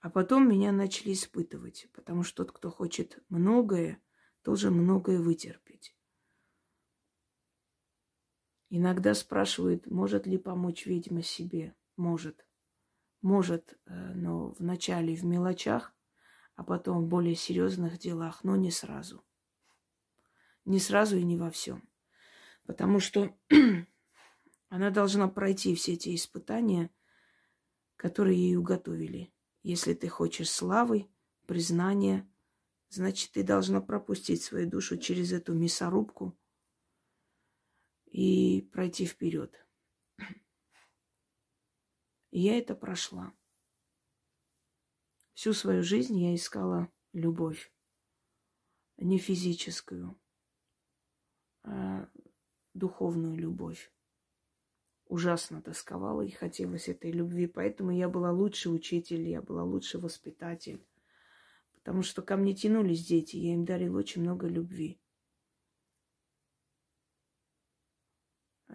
А 0.07 0.09
потом 0.09 0.47
меня 0.47 0.71
начали 0.71 1.11
испытывать, 1.11 1.89
потому 1.91 2.23
что 2.23 2.45
тот, 2.45 2.55
кто 2.55 2.71
хочет 2.71 3.21
многое, 3.27 4.01
должен 4.41 4.73
многое 4.73 5.19
вытерпеть. 5.19 5.97
Иногда 8.69 9.13
спрашивают, 9.13 9.87
может 9.87 10.25
ли 10.25 10.37
помочь 10.37 10.85
ведьма 10.85 11.23
себе. 11.23 11.75
Может. 11.97 12.47
Может, 13.21 13.77
э, 13.85 14.13
но 14.13 14.51
вначале 14.59 15.13
в 15.13 15.25
мелочах, 15.25 15.93
а 16.55 16.63
потом 16.63 17.03
в 17.03 17.07
более 17.09 17.35
серьезных 17.35 17.97
делах, 17.97 18.45
но 18.45 18.55
не 18.55 18.71
сразу. 18.71 19.25
Не 20.63 20.79
сразу 20.79 21.17
и 21.17 21.23
не 21.23 21.35
во 21.35 21.49
всем. 21.49 21.83
Потому 22.67 22.99
что 22.99 23.33
она 24.69 24.91
должна 24.91 25.29
пройти 25.29 25.73
все 25.73 25.93
эти 25.93 26.13
испытания, 26.13 26.93
которые 27.95 28.37
ей 28.37 28.57
уготовили. 28.57 29.33
Если 29.63 29.93
ты 29.93 30.09
хочешь 30.09 30.51
славы, 30.51 31.09
признания, 31.47 32.29
значит, 32.89 33.31
ты 33.31 33.43
должна 33.43 33.79
пропустить 33.79 34.43
свою 34.43 34.69
душу 34.69 34.97
через 34.97 35.31
эту 35.31 35.53
мясорубку 35.53 36.37
и 38.05 38.69
пройти 38.73 39.05
вперед. 39.05 39.65
Я 42.31 42.57
это 42.57 42.75
прошла. 42.75 43.33
Всю 45.33 45.53
свою 45.53 45.83
жизнь 45.83 46.19
я 46.19 46.33
искала 46.33 46.91
любовь. 47.13 47.71
Не 48.97 49.19
физическую, 49.19 50.19
а 51.61 52.09
духовную 52.77 53.35
любовь 53.35 53.91
ужасно 55.09 55.61
тосковала 55.61 56.21
и 56.21 56.31
хотелось 56.31 56.89
этой 56.89 57.11
любви. 57.11 57.47
Поэтому 57.47 57.91
я 57.91 58.09
была 58.09 58.31
лучший 58.31 58.73
учитель, 58.73 59.27
я 59.27 59.41
была 59.41 59.63
лучший 59.63 59.99
воспитатель. 59.99 60.85
Потому 61.73 62.03
что 62.03 62.21
ко 62.21 62.35
мне 62.35 62.53
тянулись 62.53 63.05
дети, 63.05 63.37
я 63.37 63.53
им 63.53 63.65
дарил 63.65 63.95
очень 63.95 64.21
много 64.21 64.47
любви. 64.47 64.99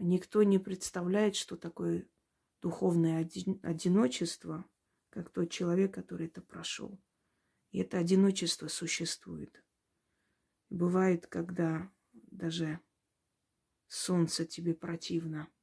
Никто 0.01 0.43
не 0.43 0.59
представляет, 0.59 1.37
что 1.37 1.57
такое 1.57 2.09
духовное 2.63 3.21
одиночество, 3.63 4.65
как 5.11 5.31
тот 5.31 5.51
человек, 5.51 5.95
который 5.95 6.27
это 6.27 6.41
прошел. 6.41 6.99
И 7.71 7.79
это 7.79 7.99
одиночество 7.99 8.69
существует. 8.69 9.63
Бывает, 10.71 11.27
когда 11.27 11.93
даже 12.13 12.81
солнце 13.95 14.45
тебе 14.45 14.75
противно– 14.75 15.49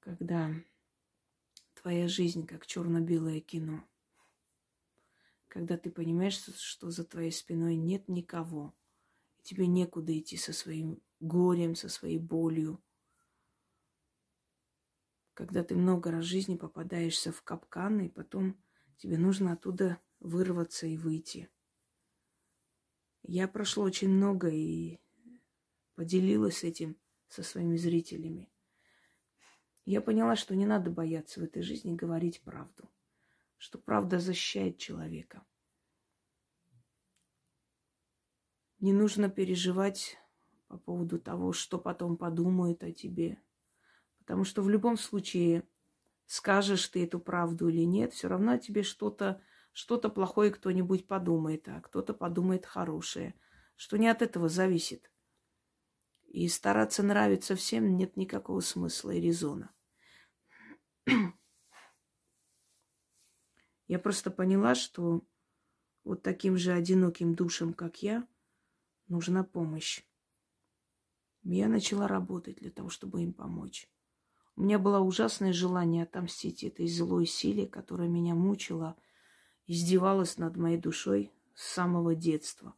когда 0.00 0.52
твоя 1.74 2.08
жизнь 2.08 2.46
как 2.46 2.66
черно-белое 2.66 3.40
кино. 3.40 3.84
Когда 5.48 5.76
ты 5.76 5.90
понимаешь, 5.90 6.42
что 6.56 6.90
за 6.90 7.04
твоей 7.04 7.30
спиной 7.30 7.76
нет 7.76 8.08
никого, 8.08 8.74
и 9.38 9.42
тебе 9.42 9.66
некуда 9.66 10.16
идти 10.18 10.36
со 10.36 10.52
своим 10.52 11.02
горем, 11.20 11.74
со 11.74 11.88
своей 11.88 12.18
болью. 12.18 12.82
Когда 15.34 15.64
ты 15.64 15.74
много 15.74 16.10
раз 16.10 16.24
в 16.24 16.28
жизни 16.28 16.56
попадаешься 16.56 17.32
в 17.32 17.42
капканы, 17.42 18.06
и 18.06 18.10
потом 18.10 18.60
тебе 18.96 19.18
нужно 19.18 19.52
оттуда 19.52 20.00
вырваться 20.18 20.86
и 20.86 20.96
выйти. 20.96 21.48
Я 23.22 23.48
прошла 23.48 23.84
очень 23.84 24.08
много 24.08 24.48
и 24.48 24.98
поделилась 26.00 26.64
этим 26.64 26.96
со 27.28 27.42
своими 27.42 27.76
зрителями 27.76 28.50
я 29.90 30.00
поняла, 30.00 30.36
что 30.36 30.54
не 30.54 30.66
надо 30.66 30.90
бояться 30.90 31.40
в 31.40 31.42
этой 31.42 31.62
жизни 31.62 31.94
говорить 31.94 32.42
правду, 32.42 32.88
что 33.56 33.76
правда 33.76 34.20
защищает 34.20 34.78
человека. 34.78 35.44
Не 38.78 38.92
нужно 38.92 39.28
переживать 39.28 40.16
по 40.68 40.78
поводу 40.78 41.18
того, 41.18 41.52
что 41.52 41.76
потом 41.76 42.16
подумают 42.16 42.84
о 42.84 42.92
тебе. 42.92 43.42
Потому 44.20 44.44
что 44.44 44.62
в 44.62 44.70
любом 44.70 44.96
случае, 44.96 45.64
скажешь 46.26 46.86
ты 46.86 47.04
эту 47.04 47.18
правду 47.18 47.68
или 47.68 47.82
нет, 47.84 48.12
все 48.12 48.28
равно 48.28 48.56
тебе 48.58 48.82
что-то 48.82 49.42
что-то 49.72 50.08
плохое 50.08 50.50
кто-нибудь 50.50 51.06
подумает, 51.06 51.68
а 51.68 51.80
кто-то 51.80 52.14
подумает 52.14 52.66
хорошее, 52.66 53.34
что 53.76 53.98
не 53.98 54.08
от 54.08 54.22
этого 54.22 54.48
зависит. 54.48 55.10
И 56.30 56.46
стараться 56.48 57.02
нравиться 57.02 57.56
всем 57.56 57.96
нет 57.96 58.16
никакого 58.16 58.60
смысла 58.60 59.10
и 59.10 59.20
резона. 59.20 59.74
Я 63.88 63.98
просто 63.98 64.30
поняла, 64.30 64.76
что 64.76 65.26
вот 66.04 66.22
таким 66.22 66.56
же 66.56 66.70
одиноким 66.70 67.34
душам, 67.34 67.74
как 67.74 68.00
я, 68.04 68.28
нужна 69.08 69.42
помощь. 69.42 70.04
Я 71.42 71.66
начала 71.66 72.06
работать 72.06 72.58
для 72.58 72.70
того, 72.70 72.90
чтобы 72.90 73.22
им 73.22 73.32
помочь. 73.32 73.90
У 74.54 74.62
меня 74.62 74.78
было 74.78 75.00
ужасное 75.00 75.52
желание 75.52 76.04
отомстить 76.04 76.62
этой 76.62 76.86
злой 76.86 77.26
силе, 77.26 77.66
которая 77.66 78.08
меня 78.08 78.36
мучила, 78.36 78.96
издевалась 79.66 80.38
над 80.38 80.56
моей 80.56 80.78
душой 80.78 81.32
с 81.56 81.64
самого 81.72 82.14
детства. 82.14 82.76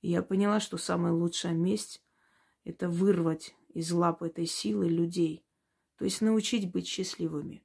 И 0.00 0.08
я 0.10 0.22
поняла, 0.22 0.58
что 0.58 0.78
самая 0.78 1.12
лучшая 1.12 1.52
месть– 1.52 2.00
это 2.64 2.88
вырвать 2.88 3.54
из 3.68 3.92
лап 3.92 4.22
этой 4.22 4.46
силы 4.46 4.88
людей, 4.88 5.44
то 5.96 6.04
есть 6.04 6.20
научить 6.20 6.70
быть 6.70 6.86
счастливыми 6.86 7.64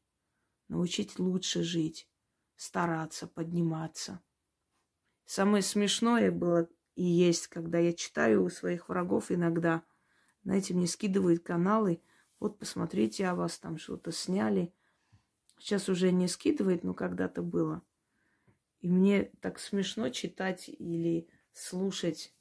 научить 0.69 1.19
лучше 1.19 1.63
жить, 1.63 2.07
стараться, 2.55 3.27
подниматься. 3.27 4.21
Самое 5.25 5.61
смешное 5.61 6.31
было 6.31 6.69
и 6.95 7.03
есть, 7.03 7.47
когда 7.47 7.79
я 7.79 7.93
читаю 7.93 8.43
у 8.43 8.49
своих 8.49 8.87
врагов 8.87 9.31
иногда, 9.31 9.83
знаете, 10.43 10.73
мне 10.73 10.87
скидывают 10.87 11.43
каналы, 11.43 12.01
вот 12.39 12.57
посмотрите, 12.57 13.27
о 13.27 13.35
вас 13.35 13.59
там 13.59 13.77
что-то 13.77 14.11
сняли. 14.11 14.73
Сейчас 15.59 15.89
уже 15.89 16.11
не 16.11 16.27
скидывает, 16.27 16.83
но 16.83 16.93
когда-то 16.93 17.41
было. 17.41 17.83
И 18.79 18.87
мне 18.89 19.25
так 19.41 19.59
смешно 19.59 20.09
читать 20.09 20.69
или 20.69 21.27
слушать 21.51 22.33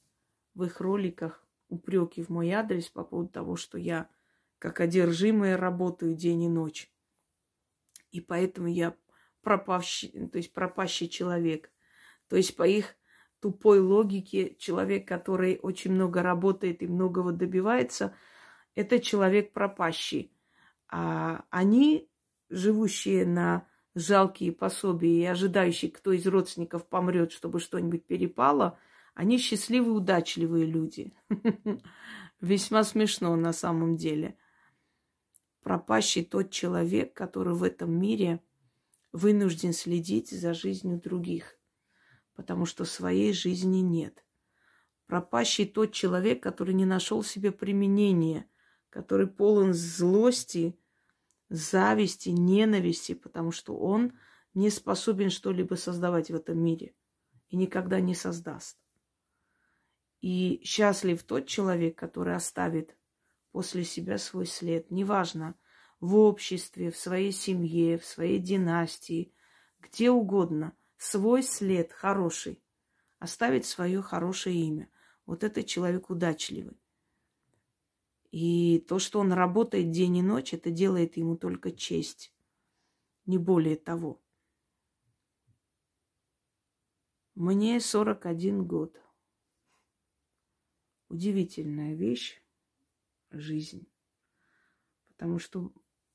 в 0.55 0.63
их 0.65 0.81
роликах 0.81 1.45
упреки 1.69 2.23
в 2.23 2.29
мой 2.29 2.51
адрес 2.51 2.89
по 2.89 3.05
поводу 3.05 3.31
того, 3.31 3.57
что 3.57 3.79
я 3.79 4.09
как 4.59 4.81
одержимая 4.81 5.57
работаю 5.57 6.15
день 6.15 6.45
и 6.45 6.49
ночь 6.49 6.91
и 8.11 8.21
поэтому 8.21 8.69
я 8.69 8.95
пропавший, 9.43 10.29
то 10.29 10.39
есть 10.39 10.53
пропащий 10.53 11.09
человек. 11.09 11.71
То 12.29 12.37
есть 12.37 12.57
по 12.57 12.67
их 12.67 12.97
тупой 13.41 13.81
логике 13.81 14.55
человек, 14.59 15.07
который 15.07 15.59
очень 15.63 15.93
много 15.93 16.23
работает 16.23 16.83
и 16.83 16.87
многого 16.87 17.33
добивается, 17.33 18.15
это 18.75 18.99
человек 18.99 19.53
пропащий. 19.53 20.33
А 20.89 21.45
они 21.51 22.09
живущие 22.49 23.27
на 23.27 23.67
жалкие 23.95 24.53
пособия 24.53 25.23
и 25.23 25.27
ожидающие, 25.27 25.91
кто 25.91 26.13
из 26.13 26.27
родственников 26.27 26.87
помрет, 26.87 27.33
чтобы 27.33 27.61
что-нибудь 27.61 28.07
перепало, 28.07 28.79
они 29.19 29.37
счастливые, 29.39 29.95
удачливые 29.95 30.65
люди. 30.65 31.13
Весьма 32.41 32.85
смешно 32.85 33.35
на 33.35 33.53
самом 33.53 33.97
деле. 33.97 34.39
Пропащий 35.61 36.25
тот 36.25 36.53
человек, 36.53 37.15
который 37.15 37.55
в 37.55 37.65
этом 37.65 37.91
мире 37.91 38.41
вынужден 39.11 39.73
следить 39.73 40.31
за 40.31 40.55
жизнью 40.55 41.01
других, 41.01 41.59
потому 42.37 42.65
что 42.65 42.85
своей 42.85 43.33
жизни 43.33 43.79
нет. 43.79 44.25
Пропащий 45.07 45.67
тот 45.67 45.91
человек, 45.91 46.41
который 46.41 46.75
не 46.75 46.85
нашел 46.85 47.25
себе 47.25 47.51
применения, 47.51 48.49
который 48.89 49.27
полон 49.27 49.75
злости, 49.75 50.79
зависти, 51.49 52.29
ненависти, 52.29 53.15
потому 53.15 53.51
что 53.51 53.77
он 53.77 54.13
не 54.55 54.71
способен 54.71 55.31
что-либо 55.31 55.75
создавать 55.75 56.31
в 56.31 56.37
этом 56.37 56.63
мире 56.63 56.95
и 57.49 57.57
никогда 57.57 57.99
не 57.99 58.15
создаст. 58.15 58.79
И 60.21 60.61
счастлив 60.65 61.23
тот 61.23 61.47
человек, 61.47 61.97
который 61.97 62.35
оставит 62.35 62.97
после 63.53 63.85
себя 63.85 64.19
свой 64.19 64.47
след, 64.47 64.91
неважно, 64.91 65.55
в 66.01 66.17
обществе, 66.17 66.91
в 66.91 66.97
своей 66.97 67.33
семье, 67.33 67.99
в 67.99 68.05
своей 68.05 68.39
династии, 68.39 69.33
где 69.81 70.11
угодно, 70.11 70.77
свой 70.97 71.43
след 71.43 71.93
хороший, 71.93 72.63
оставить 73.19 73.67
свое 73.67 74.03
хорошее 74.03 74.57
имя. 74.57 74.91
Вот 75.27 75.45
это 75.45 75.63
человек 75.63 76.11
удачливый. 76.11 76.79
И 78.31 78.85
то, 78.89 78.99
что 78.99 79.21
он 79.21 79.33
работает 79.33 79.91
день 79.91 80.19
и 80.19 80.23
ночь, 80.23 80.53
это 80.53 80.71
делает 80.71 81.17
ему 81.17 81.37
только 81.37 81.71
честь. 81.73 82.33
Не 83.27 83.39
более 83.39 83.77
того. 83.77 84.21
Мне 87.35 87.81
41 87.81 88.65
год. 88.67 89.01
Удивительная 91.09 91.95
вещь– 91.95 92.43
жизнь. 93.31 93.87
Потому 95.09 95.39
что 95.39 95.73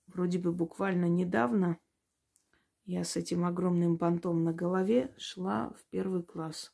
вроде 0.08 0.40
бы 0.40 0.52
буквально 0.52 1.06
недавно 1.06 1.80
я 2.86 3.04
с 3.04 3.16
этим 3.16 3.46
огромным 3.46 3.96
бантом 3.96 4.44
на 4.44 4.54
голове 4.54 5.14
шла 5.18 5.70
в 5.72 5.84
первый 5.86 6.22
класс. 6.22 6.74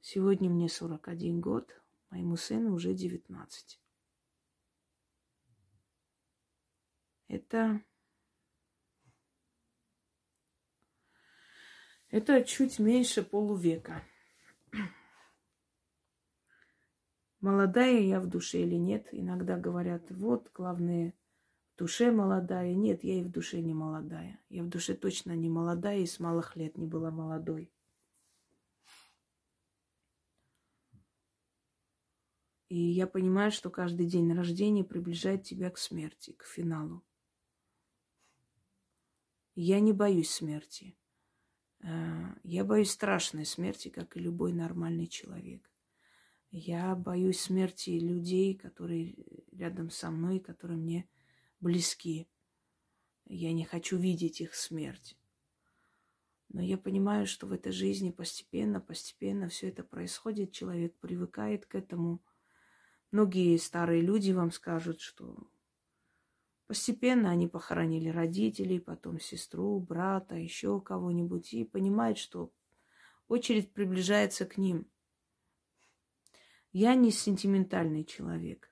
Сегодня 0.00 0.48
мне 0.48 0.68
41 0.68 1.40
год, 1.40 1.82
моему 2.10 2.36
сыну 2.36 2.74
уже 2.74 2.94
19. 2.94 3.80
Это 7.28 7.82
это 12.08 12.44
чуть 12.44 12.78
меньше 12.78 13.22
полувека. 13.22 14.04
Молодая 17.40 18.00
я 18.00 18.20
в 18.20 18.26
душе 18.26 18.62
или 18.62 18.76
нет? 18.76 19.08
Иногда 19.12 19.58
говорят, 19.58 20.10
вот, 20.10 20.50
главное, 20.54 21.14
в 21.74 21.78
душе 21.78 22.10
молодая. 22.10 22.74
Нет, 22.74 23.04
я 23.04 23.20
и 23.20 23.22
в 23.22 23.30
душе 23.30 23.60
не 23.60 23.74
молодая. 23.74 24.40
Я 24.48 24.62
в 24.62 24.68
душе 24.68 24.94
точно 24.94 25.32
не 25.36 25.48
молодая 25.48 25.98
и 25.98 26.06
с 26.06 26.18
малых 26.18 26.56
лет 26.56 26.78
не 26.78 26.86
была 26.86 27.10
молодой. 27.10 27.70
И 32.68 32.78
я 32.78 33.06
понимаю, 33.06 33.52
что 33.52 33.70
каждый 33.70 34.06
день 34.06 34.32
рождения 34.32 34.82
приближает 34.82 35.44
тебя 35.44 35.70
к 35.70 35.78
смерти, 35.78 36.32
к 36.32 36.44
финалу. 36.44 37.04
Я 39.54 39.78
не 39.80 39.92
боюсь 39.92 40.30
смерти. 40.30 40.98
Э, 41.80 42.34
я 42.42 42.64
боюсь 42.64 42.90
страшной 42.90 43.46
смерти, 43.46 43.88
как 43.88 44.16
и 44.16 44.20
любой 44.20 44.52
нормальный 44.52 45.06
человек. 45.06 45.70
Я 46.58 46.94
боюсь 46.96 47.40
смерти 47.40 47.90
людей, 47.90 48.54
которые 48.54 49.14
рядом 49.52 49.90
со 49.90 50.10
мной, 50.10 50.40
которые 50.40 50.78
мне 50.78 51.06
близки. 51.60 52.26
Я 53.26 53.52
не 53.52 53.66
хочу 53.66 53.98
видеть 53.98 54.40
их 54.40 54.54
смерть. 54.54 55.18
Но 56.48 56.62
я 56.62 56.78
понимаю, 56.78 57.26
что 57.26 57.46
в 57.46 57.52
этой 57.52 57.72
жизни 57.72 58.10
постепенно, 58.10 58.80
постепенно 58.80 59.50
все 59.50 59.68
это 59.68 59.84
происходит. 59.84 60.52
Человек 60.52 60.98
привыкает 60.98 61.66
к 61.66 61.74
этому. 61.74 62.22
Многие 63.10 63.58
старые 63.58 64.00
люди 64.00 64.32
вам 64.32 64.50
скажут, 64.50 65.02
что 65.02 65.36
Постепенно 66.66 67.30
они 67.30 67.46
похоронили 67.46 68.08
родителей, 68.08 68.80
потом 68.80 69.20
сестру, 69.20 69.78
брата, 69.78 70.34
еще 70.34 70.80
кого-нибудь, 70.80 71.52
и 71.52 71.64
понимают, 71.64 72.18
что 72.18 72.50
очередь 73.28 73.72
приближается 73.72 74.46
к 74.46 74.56
ним. 74.56 74.90
Я 76.78 76.94
не 76.94 77.10
сентиментальный 77.10 78.04
человек. 78.04 78.70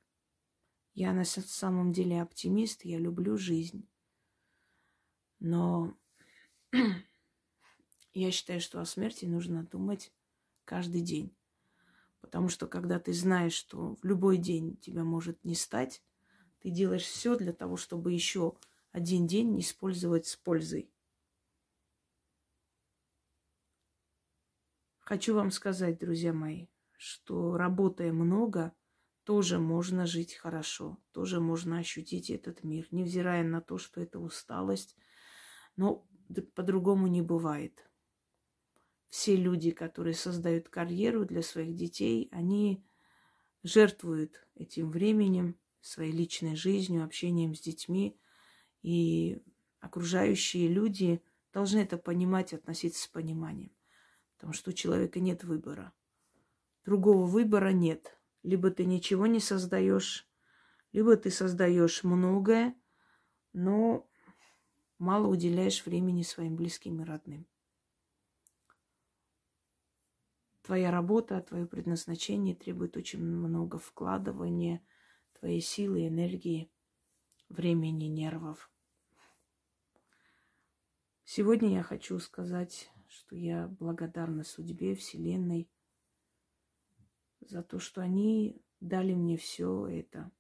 Я 0.93 1.15
на 1.15 1.25
самом 1.25 1.91
деле 1.95 2.21
оптимист, 2.21 2.85
я 2.85 2.99
люблю 2.99 3.39
жизнь. 3.39 3.89
Но 5.39 5.97
я 8.13 8.31
считаю, 8.31 8.61
что 8.61 8.83
о 8.83 8.85
смерти 8.85 9.25
нужно 9.25 9.65
думать 9.65 10.13
каждый 10.67 11.01
день. 11.01 11.35
Потому 12.21 12.51
что 12.51 12.67
когда 12.67 13.01
ты 13.01 13.15
знаешь, 13.15 13.55
что 13.55 13.95
в 13.95 14.05
любой 14.05 14.37
день 14.37 14.77
тебя 14.77 15.03
может 15.03 15.43
не 15.43 15.55
стать, 15.55 16.03
ты 16.61 16.69
делаешь 16.69 17.05
все 17.05 17.39
для 17.39 17.55
того, 17.55 17.79
чтобы 17.79 18.13
еще 18.13 18.59
один 18.93 19.27
день 19.27 19.59
использовать 19.59 20.27
с 20.27 20.37
пользой. 20.37 20.93
Хочу 24.99 25.35
вам 25.35 25.51
сказать, 25.51 25.99
друзья 25.99 26.35
мои, 26.35 26.67
что 27.05 27.59
работая 27.59 28.15
много, 28.15 28.73
тоже 29.25 29.59
можно 29.59 30.07
жить 30.07 30.35
хорошо, 30.35 30.99
тоже 31.13 31.39
можно 31.39 31.79
ощутить 31.79 32.31
этот 32.31 32.65
мир, 32.65 32.87
невзирая 32.93 33.45
на 33.45 33.61
то, 33.61 33.77
что 33.77 34.01
это 34.01 34.19
усталость. 34.19 34.97
Но 35.77 36.07
по-другому 36.55 37.07
не 37.07 37.21
бывает. 37.21 37.87
Все 39.09 39.37
люди, 39.37 39.71
которые 39.71 40.15
создают 40.15 40.71
карьеру 40.71 41.27
для 41.27 41.43
своих 41.43 41.77
детей, 41.77 42.31
они 42.33 42.83
жертвуют 43.63 44.47
этим 44.55 44.91
временем, 44.91 45.59
своей 45.83 46.13
личной 46.13 46.57
жизнью, 46.57 47.05
общением 47.05 47.55
с 47.55 47.61
детьми. 47.61 48.19
И 48.81 49.43
окружающие 49.79 50.69
люди 50.69 51.23
должны 51.53 51.81
это 51.81 51.99
понимать 51.99 52.55
и 52.55 52.57
относиться 52.57 53.03
с 53.03 53.09
пониманием. 53.09 53.73
Потому 54.37 54.55
что 54.55 54.71
у 54.71 54.73
человека 54.73 55.21
нет 55.21 55.45
выбора. 55.45 55.93
Другого 56.85 57.25
выбора 57.27 57.73
нет. 57.73 58.19
Либо 58.43 58.71
ты 58.71 58.85
ничего 58.85 59.27
не 59.27 59.41
создаешь, 59.41 60.29
либо 60.93 61.17
ты 61.17 61.31
создаешь 61.31 62.05
многое, 62.05 62.75
но 63.53 64.07
мало 64.99 65.29
уделяешь 65.29 65.85
времени 65.87 66.23
своим 66.23 66.57
близким 66.57 67.01
и 67.01 67.05
родным. 67.05 67.47
Твоя 70.63 70.91
работа, 70.91 71.41
твое 71.41 71.67
предназначение 71.67 72.55
требует 72.55 72.97
очень 72.97 73.23
много 73.23 73.79
вкладывания– 73.79 74.83
твоей 75.45 75.61
силы, 75.61 76.09
энергии, 76.09 76.71
времени, 77.51 78.05
нервов. 78.05 78.71
Сегодня 81.25 81.75
я 81.75 81.83
хочу 81.83 82.19
сказать, 82.19 82.91
что 83.09 83.37
я 83.37 83.69
благодарна 83.69 84.43
судьбе, 84.43 84.95
Вселенной 84.95 85.69
за 87.49 87.63
то, 87.63 87.79
что 87.79 88.01
они 88.01 88.63
дали 88.81 89.15
мне 89.15 89.37
все 89.37 89.87
это. 89.87 90.31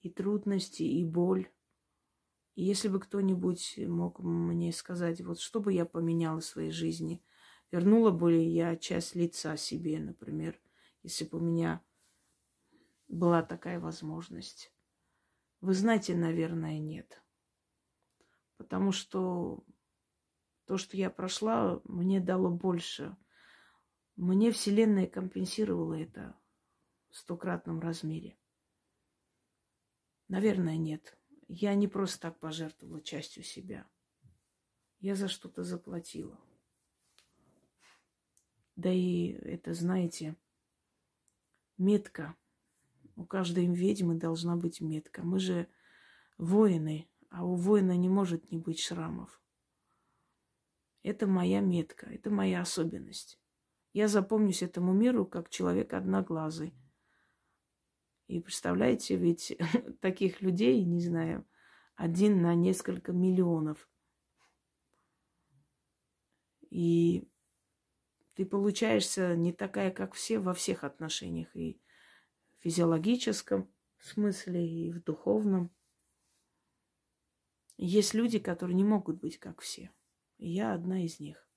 И 0.00 0.10
трудности, 0.10 0.82
и 0.82 1.04
боль. 1.04 1.50
И 2.54 2.64
если 2.64 2.88
бы 2.88 3.00
кто-нибудь 3.00 3.78
мог 3.86 4.20
мне 4.20 4.72
сказать, 4.72 5.20
вот 5.20 5.40
что 5.40 5.60
бы 5.60 5.72
я 5.72 5.84
поменяла 5.84 6.40
в 6.40 6.44
своей 6.44 6.70
жизни, 6.70 7.22
вернула 7.70 8.10
бы 8.10 8.32
ли 8.32 8.44
я 8.44 8.76
часть 8.76 9.14
лица 9.14 9.56
себе, 9.56 10.00
например, 10.00 10.60
если 11.02 11.24
бы 11.24 11.38
у 11.38 11.40
меня 11.40 11.82
была 13.06 13.42
такая 13.42 13.78
возможность? 13.80 14.72
Вы 15.60 15.74
знаете, 15.74 16.16
наверное, 16.16 16.78
нет. 16.78 17.22
Потому 18.56 18.92
что 18.92 19.64
то, 20.66 20.76
что 20.76 20.96
я 20.96 21.10
прошла, 21.10 21.80
мне 21.84 22.20
дало 22.20 22.50
больше. 22.50 23.16
Мне 24.18 24.50
Вселенная 24.50 25.06
компенсировала 25.06 25.94
это 25.94 26.38
в 27.08 27.16
стократном 27.16 27.80
размере. 27.80 28.36
Наверное, 30.28 30.76
нет. 30.76 31.16
Я 31.46 31.74
не 31.74 31.88
просто 31.88 32.20
так 32.20 32.38
пожертвовала 32.38 33.00
частью 33.00 33.42
себя. 33.42 33.88
Я 35.00 35.14
за 35.14 35.28
что-то 35.28 35.64
заплатила. 35.64 36.38
Да 38.76 38.92
и 38.92 39.28
это, 39.28 39.72
знаете, 39.72 40.36
метка– 41.78 42.36
у 43.18 43.24
каждой 43.24 43.66
ведьмы 43.66 44.14
должна 44.14 44.54
быть 44.54 44.80
метка. 44.80 45.24
Мы 45.24 45.40
же 45.40 45.68
воины, 46.38 47.10
А 47.30 47.44
у 47.44 47.56
воина 47.56 47.96
не 47.96 48.08
может 48.08 48.52
не 48.52 48.58
быть 48.58 48.78
шрамов. 48.78 49.42
Это 51.02 51.26
моя 51.26 51.60
метка, 51.60 52.06
это 52.06 52.30
моя 52.30 52.60
особенность. 52.60 53.40
Я 53.92 54.08
запомнюсь 54.08 54.62
этому 54.62 54.92
миру 54.92 55.26
как 55.26 55.48
человек 55.48 55.94
одноглазый. 55.94 56.74
И 58.26 58.40
представляете, 58.40 59.16
ведь 59.16 59.56
таких 60.00 60.42
людей, 60.42 60.84
не 60.84 61.00
знаю, 61.00 61.46
один 61.96 62.42
на 62.42 62.54
несколько 62.54 63.12
миллионов. 63.12 63.88
И 66.70 67.28
ты 68.34 68.44
получаешься 68.44 69.34
не 69.34 69.52
такая, 69.52 69.90
как 69.90 70.12
все 70.12 70.38
во 70.38 70.52
всех 70.52 70.84
отношениях. 70.84 71.48
И 71.56 71.80
в 72.58 72.62
физиологическом 72.62 73.72
смысле, 73.98 74.68
и 74.68 74.92
в 74.92 75.02
духовном. 75.02 75.70
Есть 77.76 78.14
люди, 78.14 78.38
которые 78.38 78.74
не 78.74 78.84
могут 78.84 79.20
быть 79.20 79.38
как 79.38 79.60
все. 79.60 79.90
И 80.36 80.50
я 80.50 80.74
одна 80.74 81.04
из 81.04 81.20
них. 81.20 81.47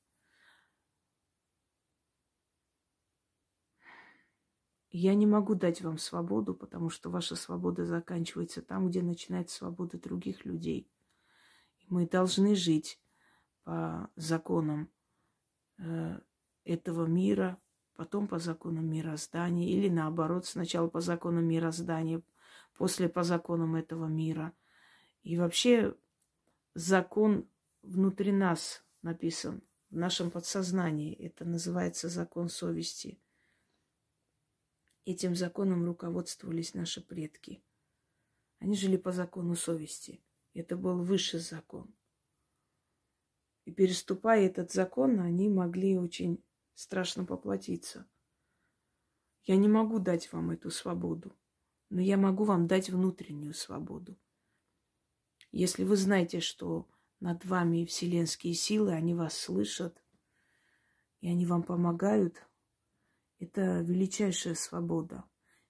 Я 4.92 5.16
не 5.16 5.26
могу 5.26 5.56
дать 5.56 5.82
вам 5.82 5.98
свободу, 5.98 6.54
потому 6.54 6.90
что 6.90 7.10
ваша 7.10 7.36
свобода 7.36 7.86
заканчивается 7.86 8.62
там, 8.62 8.90
где 8.90 9.02
начинается 9.02 9.58
свобода 9.58 9.98
других 9.98 10.46
людей. 10.46 10.90
И 11.80 11.86
мы 11.88 12.06
должны 12.06 12.56
жить 12.56 13.00
по 13.64 14.10
законам 14.18 14.90
э, 15.78 16.20
этого 16.66 17.06
мира, 17.06 17.58
потом 17.96 18.28
по 18.28 18.38
законам 18.38 18.90
мироздания, 18.90 19.70
или 19.70 19.88
наоборот, 19.88 20.46
сначала 20.46 20.88
по 20.88 21.00
законам 21.00 21.46
мироздания, 21.46 22.22
после 22.78 23.08
по 23.08 23.24
законам 23.24 23.76
этого 23.76 24.08
мира. 24.08 24.54
И 25.24 25.38
вообще 25.38 25.96
закон 26.74 27.48
внутри 27.82 28.32
нас 28.32 28.84
написан, 29.02 29.62
в 29.90 29.98
нашем 29.98 30.32
подсознании. 30.32 31.14
Это 31.14 31.46
называется 31.46 32.10
закон 32.10 32.50
совести. 32.50 33.20
Этим 35.06 35.36
законом 35.36 35.86
руководствовались 35.86 36.74
наши 36.74 37.02
предки. 37.02 37.64
Они 38.60 38.76
жили 38.76 38.98
по 38.98 39.12
закону 39.12 39.56
совести. 39.56 40.24
Это 40.54 40.78
был 40.78 41.04
высший 41.04 41.40
закон. 41.40 41.94
И 43.66 43.72
переступая 43.72 44.46
этот 44.46 44.72
закон, 44.72 45.20
они 45.20 45.50
могли 45.50 45.98
очень 45.98 46.44
страшно 46.76 47.26
поплатиться. 47.26 48.08
Я 49.44 49.56
не 49.56 49.68
могу 49.68 49.98
дать 49.98 50.32
вам 50.32 50.52
эту 50.52 50.70
свободу, 50.70 51.36
но 51.90 52.00
я 52.00 52.18
могу 52.18 52.44
вам 52.44 52.68
дать 52.68 52.90
внутреннюю 52.90 53.56
свободу. 53.56 54.20
Если 55.52 55.84
вы 55.84 55.96
знаете, 55.96 56.40
что 56.40 56.88
над 57.20 57.44
вами 57.46 57.86
вселенские 57.86 58.54
силы, 58.54 58.94
они 58.94 59.16
вас 59.16 59.36
слышат, 59.36 60.04
и 61.22 61.28
они 61.28 61.46
вам 61.46 61.64
помогают, 61.64 62.46
это 63.42 63.82
величайшая 63.82 64.54
свобода. 64.54 65.24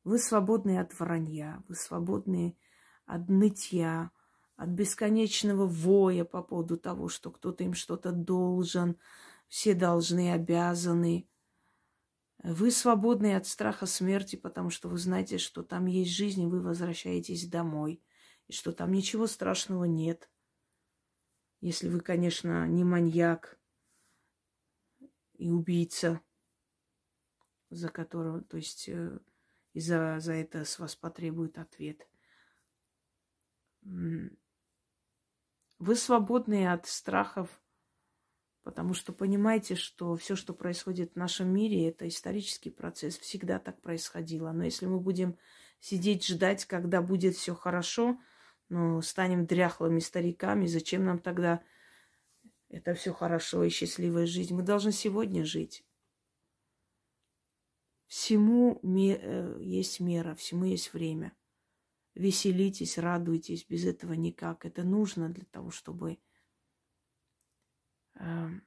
Вы 0.03 0.19
свободны 0.19 0.77
от 0.77 0.99
вранья, 0.99 1.63
вы 1.69 1.75
свободны 1.75 2.57
от 3.05 3.29
нытья, 3.29 4.11
от 4.57 4.69
бесконечного 4.69 5.65
воя 5.65 6.25
по 6.25 6.43
поводу 6.43 6.77
того, 6.77 7.07
что 7.07 7.31
кто-то 7.31 7.63
им 7.63 7.73
что-то 7.73 8.11
должен, 8.11 8.97
все 9.47 9.73
должны, 9.73 10.33
обязаны. 10.33 11.29
Вы 12.43 12.71
свободны 12.71 13.35
от 13.35 13.47
страха 13.47 13.85
смерти, 13.85 14.35
потому 14.35 14.69
что 14.69 14.89
вы 14.89 14.97
знаете, 14.97 15.37
что 15.37 15.63
там 15.63 15.85
есть 15.85 16.11
жизнь, 16.11 16.43
и 16.43 16.47
вы 16.47 16.61
возвращаетесь 16.61 17.47
домой, 17.47 18.03
и 18.47 18.53
что 18.53 18.73
там 18.73 18.91
ничего 18.91 19.27
страшного 19.27 19.85
нет. 19.85 20.29
Если 21.61 21.87
вы, 21.87 22.01
конечно, 22.01 22.67
не 22.67 22.83
маньяк 22.83 23.59
и 25.37 25.51
убийца, 25.51 26.19
за 27.71 27.89
которого, 27.89 28.41
то 28.41 28.57
есть 28.57 28.87
э, 28.87 29.19
и 29.73 29.79
за, 29.79 30.19
за 30.19 30.33
это 30.33 30.63
с 30.63 30.77
вас 30.77 30.95
потребует 30.95 31.57
ответ. 31.57 32.07
Вы 33.81 34.35
свободны 35.95 36.71
от 36.71 36.85
страхов 36.85 37.61
Потому 38.63 38.93
что 38.93 39.11
понимаете, 39.11 39.75
что 39.75 40.15
все, 40.15 40.35
что 40.35 40.53
происходит 40.53 41.13
в 41.13 41.15
нашем 41.15 41.51
мире, 41.51 41.89
это 41.89 42.07
исторический 42.07 42.69
процесс. 42.69 43.17
Всегда 43.17 43.57
так 43.57 43.81
происходило. 43.81 44.51
Но 44.51 44.65
если 44.65 44.85
мы 44.85 44.99
будем 44.99 45.37
сидеть, 45.79 46.25
ждать, 46.27 46.65
когда 46.65 47.01
будет 47.01 47.35
все 47.35 47.55
хорошо, 47.55 48.19
ну, 48.69 49.01
станем 49.01 49.47
дряхлыми 49.47 49.99
стариками, 49.99 50.67
зачем 50.67 51.05
нам 51.05 51.17
тогда 51.17 51.63
это 52.69 52.93
все 52.93 53.13
хорошо 53.13 53.63
и 53.63 53.69
счастливая 53.69 54.27
жизнь? 54.27 54.53
Мы 54.53 54.61
должны 54.61 54.91
сегодня 54.91 55.43
жить. 55.43 55.83
Всему 58.11 58.81
э, 58.83 59.57
есть 59.61 60.01
мера, 60.01 60.35
всему 60.35 60.65
есть 60.65 60.93
время. 60.93 61.33
Веселитесь, 62.13 62.97
радуйтесь, 62.97 63.65
без 63.69 63.85
этого 63.85 64.13
никак. 64.13 64.65
Это 64.65 64.83
нужно 64.83 65.29
для 65.29 65.45
того, 65.45 65.71
чтобы 65.71 66.19
Эм, 68.15 68.63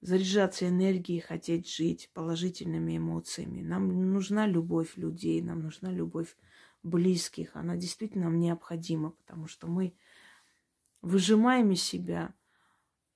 заряжаться 0.00 0.68
энергией, 0.68 1.20
хотеть 1.20 1.68
жить 1.68 2.10
положительными 2.12 2.96
эмоциями. 2.96 3.62
Нам 3.62 4.12
нужна 4.12 4.46
любовь 4.46 4.96
людей, 4.96 5.42
нам 5.42 5.62
нужна 5.62 5.90
любовь 5.90 6.36
близких. 6.82 7.56
Она 7.56 7.76
действительно 7.76 8.24
нам 8.24 8.38
необходима, 8.38 9.10
потому 9.10 9.46
что 9.46 9.66
мы 9.66 9.96
выжимаем 11.00 11.72
из 11.72 11.82
себя, 11.82 12.34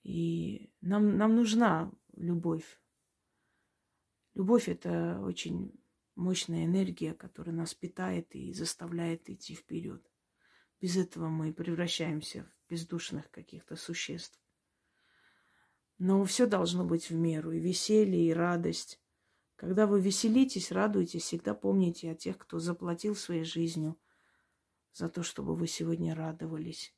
и 0.03 0.71
нам, 0.81 1.17
нам 1.17 1.35
нужна 1.37 1.93
любовь. 2.17 2.81
Любовь– 4.37 4.69
это 4.69 5.19
очень 5.23 5.73
мощная 6.15 6.67
энергия, 6.67 7.15
которая 7.15 7.57
нас 7.57 7.73
питает 7.73 8.35
и 8.35 8.53
заставляет 8.53 9.31
идти 9.31 9.55
вперед. 9.55 10.07
Без 10.79 10.99
этого 10.99 11.29
мы 11.29 11.55
превращаемся 11.55 12.45
в 12.45 12.71
бездушных 12.71 13.31
каких-то 13.31 13.77
существ. 13.77 14.39
Но 15.97 16.23
все 16.27 16.45
должно 16.45 16.85
быть 16.85 17.09
в 17.09 17.15
меру, 17.15 17.51
и 17.51 17.59
веселье, 17.59 18.29
и 18.29 18.35
радость. 18.35 19.01
Когда 19.57 19.87
вы 19.87 20.03
веселитесь, 20.03 20.71
радуетесь, 20.71 21.23
всегда 21.23 21.55
помните 21.55 22.11
о 22.11 22.15
тех, 22.15 22.37
кто 22.37 22.59
заплатил 22.59 23.17
своей 23.17 23.45
жизнью 23.45 23.99
за 24.93 25.09
то, 25.09 25.23
чтобы 25.23 25.57
вы 25.57 25.67
сегодня 25.67 26.15
радовались. 26.15 26.95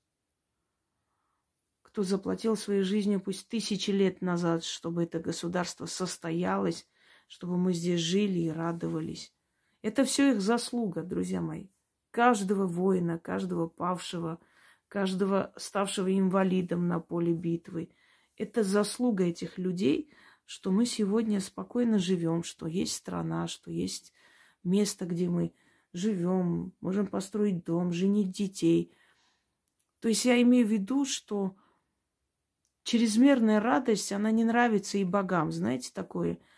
Кто 1.82 2.02
заплатил 2.02 2.56
своей 2.56 2.82
жизнью 2.82 3.20
пусть 3.20 3.48
тысячи 3.48 3.92
лет 3.92 4.22
назад, 4.22 4.64
чтобы 4.64 5.04
это 5.04 5.20
государство 5.20 5.86
состоялось, 5.86 6.84
чтобы 7.28 7.56
мы 7.56 7.72
здесь 7.72 8.00
жили 8.00 8.40
и 8.40 8.50
радовались. 8.50 9.32
Это 9.82 10.04
все 10.04 10.32
их 10.32 10.40
заслуга, 10.40 11.02
друзья 11.02 11.40
мои 11.40 11.68
каждого 12.10 12.66
воина, 12.66 13.18
каждого 13.18 13.68
павшего, 13.68 14.40
каждого 14.88 15.52
ставшего 15.56 16.12
инвалидом 16.16 16.88
на 16.88 17.00
поле 17.00 17.32
битвы. 17.32 17.90
Это 18.36 18.62
заслуга 18.62 19.24
этих 19.24 19.58
людей, 19.58 20.10
что 20.44 20.70
мы 20.70 20.86
сегодня 20.86 21.40
спокойно 21.40 21.98
живем, 21.98 22.42
что 22.42 22.66
есть 22.66 22.96
страна, 22.96 23.46
что 23.46 23.70
есть 23.70 24.12
место, 24.64 25.04
где 25.06 25.28
мы 25.28 25.52
живем, 25.92 26.72
можем 26.80 27.06
построить 27.06 27.64
дом, 27.64 27.92
женить 27.92 28.30
детей. 28.30 28.92
То 30.00 30.08
есть 30.08 30.24
я 30.24 30.40
имею 30.42 30.66
в 30.66 30.70
виду, 30.70 31.04
что 31.04 31.56
чрезмерная 32.84 33.60
радость, 33.60 34.12
она 34.12 34.30
не 34.30 34.44
нравится 34.44 34.98
и 34.98 35.04
богам. 35.04 35.52
Знаете, 35.52 35.90
такое– 35.92 36.38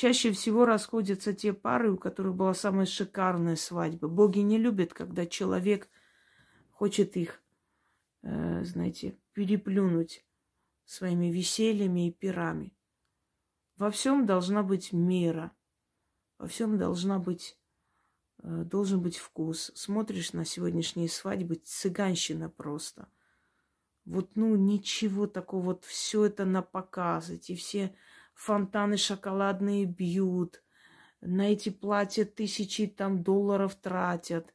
Чаще 0.00 0.32
всего 0.32 0.64
расходятся 0.64 1.34
те 1.34 1.52
пары, 1.52 1.92
у 1.92 1.98
которых 1.98 2.34
была 2.34 2.54
самая 2.54 2.86
шикарная 2.86 3.54
свадьба. 3.54 4.08
Боги 4.08 4.38
не 4.38 4.56
любят, 4.56 4.94
когда 4.94 5.26
человек 5.26 5.90
хочет 6.70 7.18
их, 7.18 7.42
э, 8.22 8.64
знаете, 8.64 9.18
переплюнуть 9.34 10.24
своими 10.86 11.26
весельями 11.26 12.08
и 12.08 12.12
пирами. 12.12 12.72
Во 13.76 13.90
всем 13.90 14.24
должна 14.24 14.62
быть 14.62 14.94
мера, 14.94 15.52
во 16.38 16.46
всем 16.46 16.78
должна 16.78 17.18
быть, 17.18 17.58
э, 18.38 18.64
должен 18.64 19.02
быть 19.02 19.18
вкус. 19.18 19.70
Смотришь 19.74 20.32
на 20.32 20.46
сегодняшние 20.46 21.10
свадьбы, 21.10 21.56
цыганщина 21.56 22.48
просто. 22.48 23.06
Вот, 24.06 24.30
ну, 24.34 24.56
ничего 24.56 25.26
такого, 25.26 25.62
вот 25.62 25.84
все 25.84 26.24
это 26.24 26.46
на 26.46 26.62
показ, 26.62 27.28
эти 27.28 27.54
все 27.54 27.94
фонтаны 28.40 28.96
шоколадные 28.96 29.84
бьют, 29.84 30.62
на 31.20 31.52
эти 31.52 31.68
платья 31.68 32.24
тысячи 32.24 32.86
там 32.86 33.22
долларов 33.22 33.74
тратят. 33.74 34.54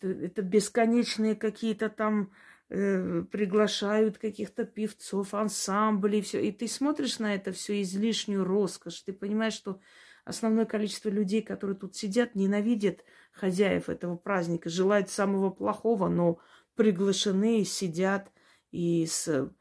Это 0.00 0.42
бесконечные 0.42 1.34
какие-то 1.34 1.88
там 1.88 2.30
э, 2.68 3.22
приглашают 3.22 4.18
каких-то 4.18 4.64
певцов, 4.64 5.34
ансамблей, 5.34 6.22
все. 6.22 6.40
И 6.40 6.52
ты 6.52 6.68
смотришь 6.68 7.18
на 7.18 7.34
это 7.34 7.50
все 7.50 7.82
излишнюю 7.82 8.44
роскошь. 8.44 9.00
Ты 9.00 9.12
понимаешь, 9.12 9.54
что 9.54 9.80
основное 10.24 10.66
количество 10.66 11.08
людей, 11.08 11.42
которые 11.42 11.76
тут 11.76 11.96
сидят, 11.96 12.36
ненавидят 12.36 13.04
хозяев 13.32 13.88
этого 13.88 14.16
праздника, 14.16 14.68
желают 14.68 15.10
самого 15.10 15.50
плохого, 15.50 16.08
но 16.08 16.38
приглашены, 16.76 17.64
сидят 17.64 18.30
и 18.70 19.04
с 19.04 19.52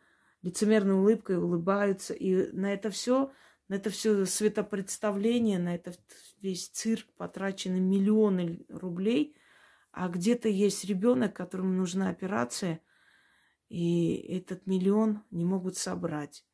лицемерной 0.42 0.96
улыбкой 0.96 1.38
улыбаются. 1.38 2.14
И 2.14 2.52
на 2.52 2.74
это 2.74 2.90
все, 2.90 3.32
на 3.68 3.76
это 3.76 3.90
все 3.90 4.26
светопредставление, 4.26 5.60
на 5.60 5.76
это 5.76 5.94
весь 6.42 6.70
цирк 6.70 7.08
потрачены 7.18 7.80
миллионы 7.80 8.66
рублей, 8.70 9.36
а 9.92 10.08
где-то 10.08 10.50
есть 10.50 10.86
ребенок, 10.86 11.36
которому 11.36 11.74
нужна 11.74 12.10
операция, 12.10 12.82
и 13.68 14.16
этот 14.16 14.66
миллион 14.66 15.24
не 15.32 15.46
могут 15.46 15.78
собрать. 15.78 16.46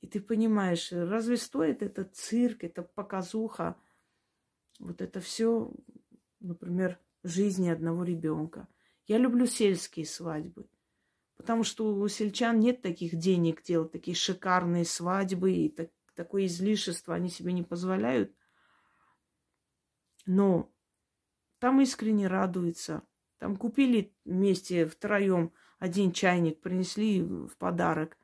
И 0.00 0.06
ты 0.06 0.20
понимаешь, 0.20 0.92
разве 0.92 1.36
стоит 1.36 1.82
этот 1.82 2.14
цирк, 2.14 2.64
эта 2.64 2.82
показуха, 2.82 3.76
вот 4.78 5.00
это 5.00 5.20
все, 5.20 5.72
например, 6.40 6.98
жизни 7.22 7.68
одного 7.68 8.04
ребенка. 8.04 8.68
Я 9.06 9.18
люблю 9.18 9.46
сельские 9.46 10.06
свадьбы. 10.06 10.66
Потому 11.36 11.64
что 11.64 11.94
у 11.94 12.08
сельчан 12.08 12.60
нет 12.60 12.82
таких 12.82 13.16
денег 13.16 13.62
делать 13.62 13.92
такие 13.92 14.16
шикарные 14.16 14.84
свадьбы 14.84 15.52
и 15.52 15.68
так, 15.68 15.90
такое 16.14 16.46
излишество 16.46 17.14
они 17.14 17.28
себе 17.28 17.52
не 17.52 17.62
позволяют. 17.62 18.34
Но 20.26 20.72
там 21.58 21.80
искренне 21.80 22.28
радуются. 22.28 23.02
Там 23.38 23.56
купили 23.56 24.14
вместе 24.24 24.86
втроем 24.86 25.52
один 25.78 26.12
чайник, 26.12 26.60
принесли 26.60 27.22
в 27.22 27.56
подарок. 27.58 28.16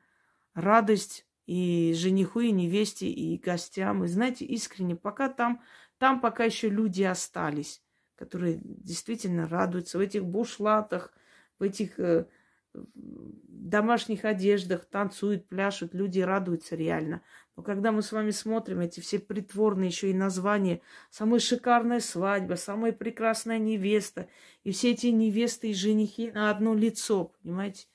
Радость 0.53 1.27
и 1.45 1.93
жениху, 1.95 2.39
и 2.39 2.51
невесте, 2.51 3.07
и 3.07 3.37
гостям. 3.37 4.03
И 4.03 4.07
знаете, 4.07 4.45
искренне, 4.45 4.95
пока 4.95 5.29
там, 5.29 5.61
там 5.97 6.21
пока 6.21 6.45
еще 6.45 6.69
люди 6.69 7.03
остались, 7.03 7.83
которые 8.15 8.59
действительно 8.63 9.47
радуются 9.47 9.97
в 9.97 10.01
этих 10.01 10.25
бушлатах, 10.25 11.13
в 11.59 11.63
этих 11.63 11.99
э, 11.99 12.27
домашних 12.73 14.25
одеждах, 14.25 14.85
танцуют, 14.85 15.47
пляшут, 15.47 15.93
люди 15.93 16.19
радуются 16.19 16.75
реально. 16.75 17.21
Но 17.55 17.63
когда 17.63 17.91
мы 17.91 18.01
с 18.01 18.11
вами 18.11 18.31
смотрим 18.31 18.79
эти 18.79 18.99
все 18.99 19.19
притворные 19.19 19.89
еще 19.89 20.09
и 20.09 20.15
названия, 20.15 20.81
самая 21.09 21.39
шикарная 21.39 21.99
свадьба, 21.99 22.55
самая 22.55 22.91
прекрасная 22.91 23.59
невеста, 23.59 24.29
и 24.63 24.71
все 24.71 24.91
эти 24.91 25.07
невесты 25.07 25.71
и 25.71 25.73
женихи 25.73 26.31
на 26.31 26.49
одно 26.49 26.73
лицо, 26.73 27.33
понимаете? 27.41 27.87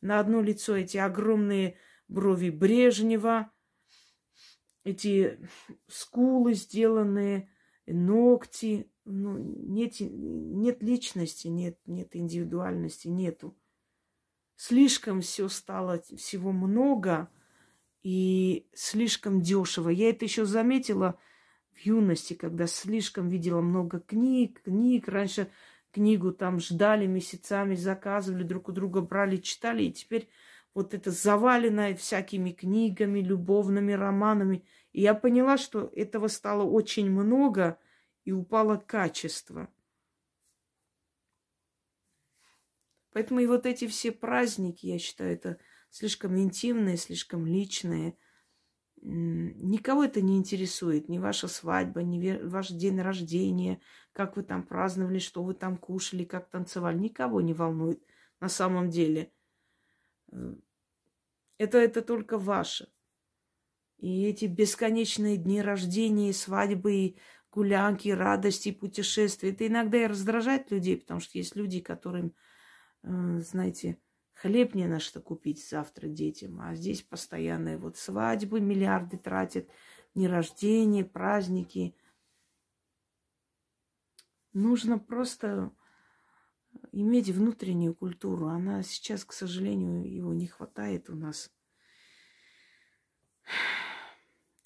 На 0.00 0.18
одно 0.18 0.42
лицо 0.42 0.76
эти 0.76 0.96
огромные 0.96 1.76
брови 2.08 2.50
Брежнева, 2.50 3.52
эти 4.84 5.38
скулы 5.88 6.54
сделанные, 6.54 7.48
ногти, 7.86 8.90
ну, 9.04 9.38
нет, 9.38 9.94
нет 10.00 10.82
личности, 10.82 11.48
нет, 11.48 11.78
нет 11.86 12.16
индивидуальности, 12.16 13.08
нету 13.08 13.56
слишком 14.62 15.22
все 15.22 15.48
стало, 15.48 16.00
всего 16.16 16.52
много 16.52 17.28
и 18.04 18.68
слишком 18.72 19.40
дешево. 19.40 19.88
Я 19.88 20.10
это 20.10 20.24
еще 20.24 20.44
заметила 20.44 21.18
в 21.72 21.84
юности, 21.84 22.34
когда 22.34 22.68
слишком 22.68 23.28
видела 23.28 23.60
много 23.60 23.98
книг, 23.98 24.62
книг. 24.62 25.08
Раньше 25.08 25.50
книгу 25.90 26.30
там 26.30 26.60
ждали 26.60 27.06
месяцами, 27.06 27.74
заказывали, 27.74 28.44
друг 28.44 28.68
у 28.68 28.72
друга 28.72 29.00
брали, 29.00 29.38
читали. 29.38 29.84
И 29.84 29.92
теперь 29.92 30.28
вот 30.74 30.94
это 30.94 31.10
завалено 31.10 31.96
всякими 31.96 32.52
книгами, 32.52 33.18
любовными 33.18 33.92
романами. 33.92 34.64
И 34.92 35.00
я 35.00 35.14
поняла, 35.14 35.58
что 35.58 35.90
этого 35.92 36.28
стало 36.28 36.62
очень 36.62 37.10
много 37.10 37.78
и 38.24 38.30
упало 38.30 38.76
качество– 38.76 39.68
Поэтому 43.12 43.40
и 43.40 43.46
вот 43.46 43.66
эти 43.66 43.86
все 43.86 44.12
праздники, 44.12 44.86
я 44.86 44.98
считаю, 44.98 45.34
это 45.34 45.58
слишком 45.90 46.38
интимные, 46.38 46.96
слишком 46.96 47.46
личные. 47.46 48.16
Никого 49.02 50.04
это 50.04 50.20
не 50.20 50.36
интересует, 50.36 51.08
ни 51.08 51.18
ваша 51.18 51.48
свадьба, 51.48 52.02
ни 52.02 52.42
ваш 52.46 52.68
день 52.68 53.00
рождения, 53.00 53.80
как 54.12 54.36
вы 54.36 54.44
там 54.44 54.64
праздновали, 54.64 55.18
что 55.18 55.42
вы 55.42 55.54
там 55.54 55.76
кушали, 55.76 56.24
как 56.24 56.48
танцевали. 56.48 56.98
Никого 56.98 57.40
не 57.40 57.52
волнует 57.52 58.02
на 58.40 58.48
самом 58.48 58.90
деле. 58.90 59.32
Э, 60.30 60.54
это, 61.58 61.78
это 61.78 62.02
только 62.02 62.38
ваше. 62.38 62.88
И 63.98 64.24
эти 64.24 64.46
бесконечные 64.46 65.36
дни 65.36 65.60
рождения, 65.62 66.32
свадьбы, 66.32 67.16
гулянки, 67.52 68.08
радости, 68.08 68.72
путешествия, 68.72 69.50
это 69.50 69.66
иногда 69.66 69.98
и 70.02 70.06
раздражает 70.06 70.70
людей, 70.70 70.96
потому 70.96 71.20
что 71.20 71.38
есть 71.38 71.54
люди, 71.54 71.80
которым 71.80 72.34
знаете, 73.02 73.98
хлеб 74.34 74.74
не 74.74 74.86
на 74.86 75.00
что 75.00 75.20
купить 75.20 75.68
завтра 75.68 76.08
детям, 76.08 76.60
а 76.60 76.74
здесь 76.74 77.02
постоянные 77.02 77.78
вот 77.78 77.96
свадьбы, 77.96 78.60
миллиарды 78.60 79.18
тратят, 79.18 79.68
дни 80.14 80.28
рождения, 80.28 81.04
праздники. 81.04 81.96
Нужно 84.52 84.98
просто 84.98 85.72
иметь 86.92 87.30
внутреннюю 87.30 87.94
культуру. 87.94 88.48
Она 88.48 88.82
сейчас, 88.82 89.24
к 89.24 89.32
сожалению, 89.32 90.10
его 90.12 90.34
не 90.34 90.46
хватает 90.46 91.08
у 91.10 91.14
нас. 91.14 91.50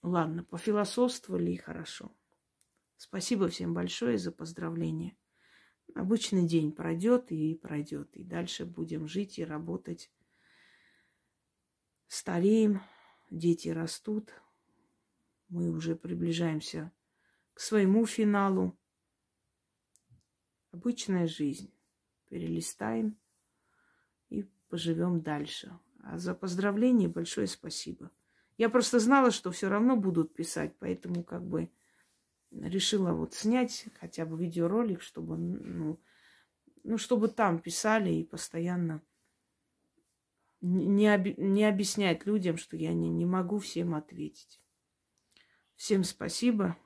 Ладно, 0.02 0.44
пофилософствовали 0.44 1.52
и 1.52 1.56
хорошо. 1.56 2.12
Спасибо 2.96 3.48
всем 3.48 3.74
большое 3.74 4.18
за 4.18 4.32
поздравления. 4.32 5.16
Обычный 5.96 6.46
день 6.46 6.72
пройдет 6.72 7.32
и 7.32 7.54
пройдет. 7.54 8.14
И 8.14 8.22
дальше 8.22 8.66
будем 8.66 9.08
жить 9.08 9.38
и 9.38 9.44
работать. 9.44 10.12
Стареем, 12.06 12.82
дети 13.30 13.70
растут. 13.70 14.30
Мы 15.48 15.70
уже 15.70 15.96
приближаемся 15.96 16.92
к 17.54 17.60
своему 17.60 18.04
финалу. 18.04 18.78
Обычная 20.70 21.26
жизнь. 21.26 21.72
Перелистаем 22.28 23.16
и 24.28 24.42
поживем 24.68 25.22
дальше. 25.22 25.78
А 26.02 26.18
за 26.18 26.34
поздравление 26.34 27.08
большое 27.08 27.46
спасибо. 27.46 28.10
Я 28.58 28.68
просто 28.68 29.00
знала, 29.00 29.30
что 29.30 29.50
все 29.50 29.70
равно 29.70 29.96
будут 29.96 30.34
писать, 30.34 30.76
поэтому 30.78 31.24
как 31.24 31.42
бы 31.42 31.70
решила 32.50 33.12
вот 33.12 33.34
снять 33.34 33.86
хотя 33.98 34.24
бы 34.26 34.38
видеоролик, 34.38 35.02
чтобы, 35.02 35.36
ну, 35.36 36.00
ну, 36.84 36.98
чтобы 36.98 37.28
там 37.28 37.58
писали 37.58 38.10
и 38.12 38.24
постоянно 38.24 39.02
не, 40.60 41.08
оби- 41.08 41.34
не 41.38 41.64
объяснять 41.64 42.26
людям, 42.26 42.56
что 42.56 42.76
я 42.76 42.92
не, 42.92 43.10
не 43.10 43.24
могу 43.24 43.58
всем 43.58 43.94
ответить. 43.94 44.60
Всем 45.76 46.04
спасибо. 46.04 46.76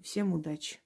Всем 0.00 0.32
удачи. 0.32 0.80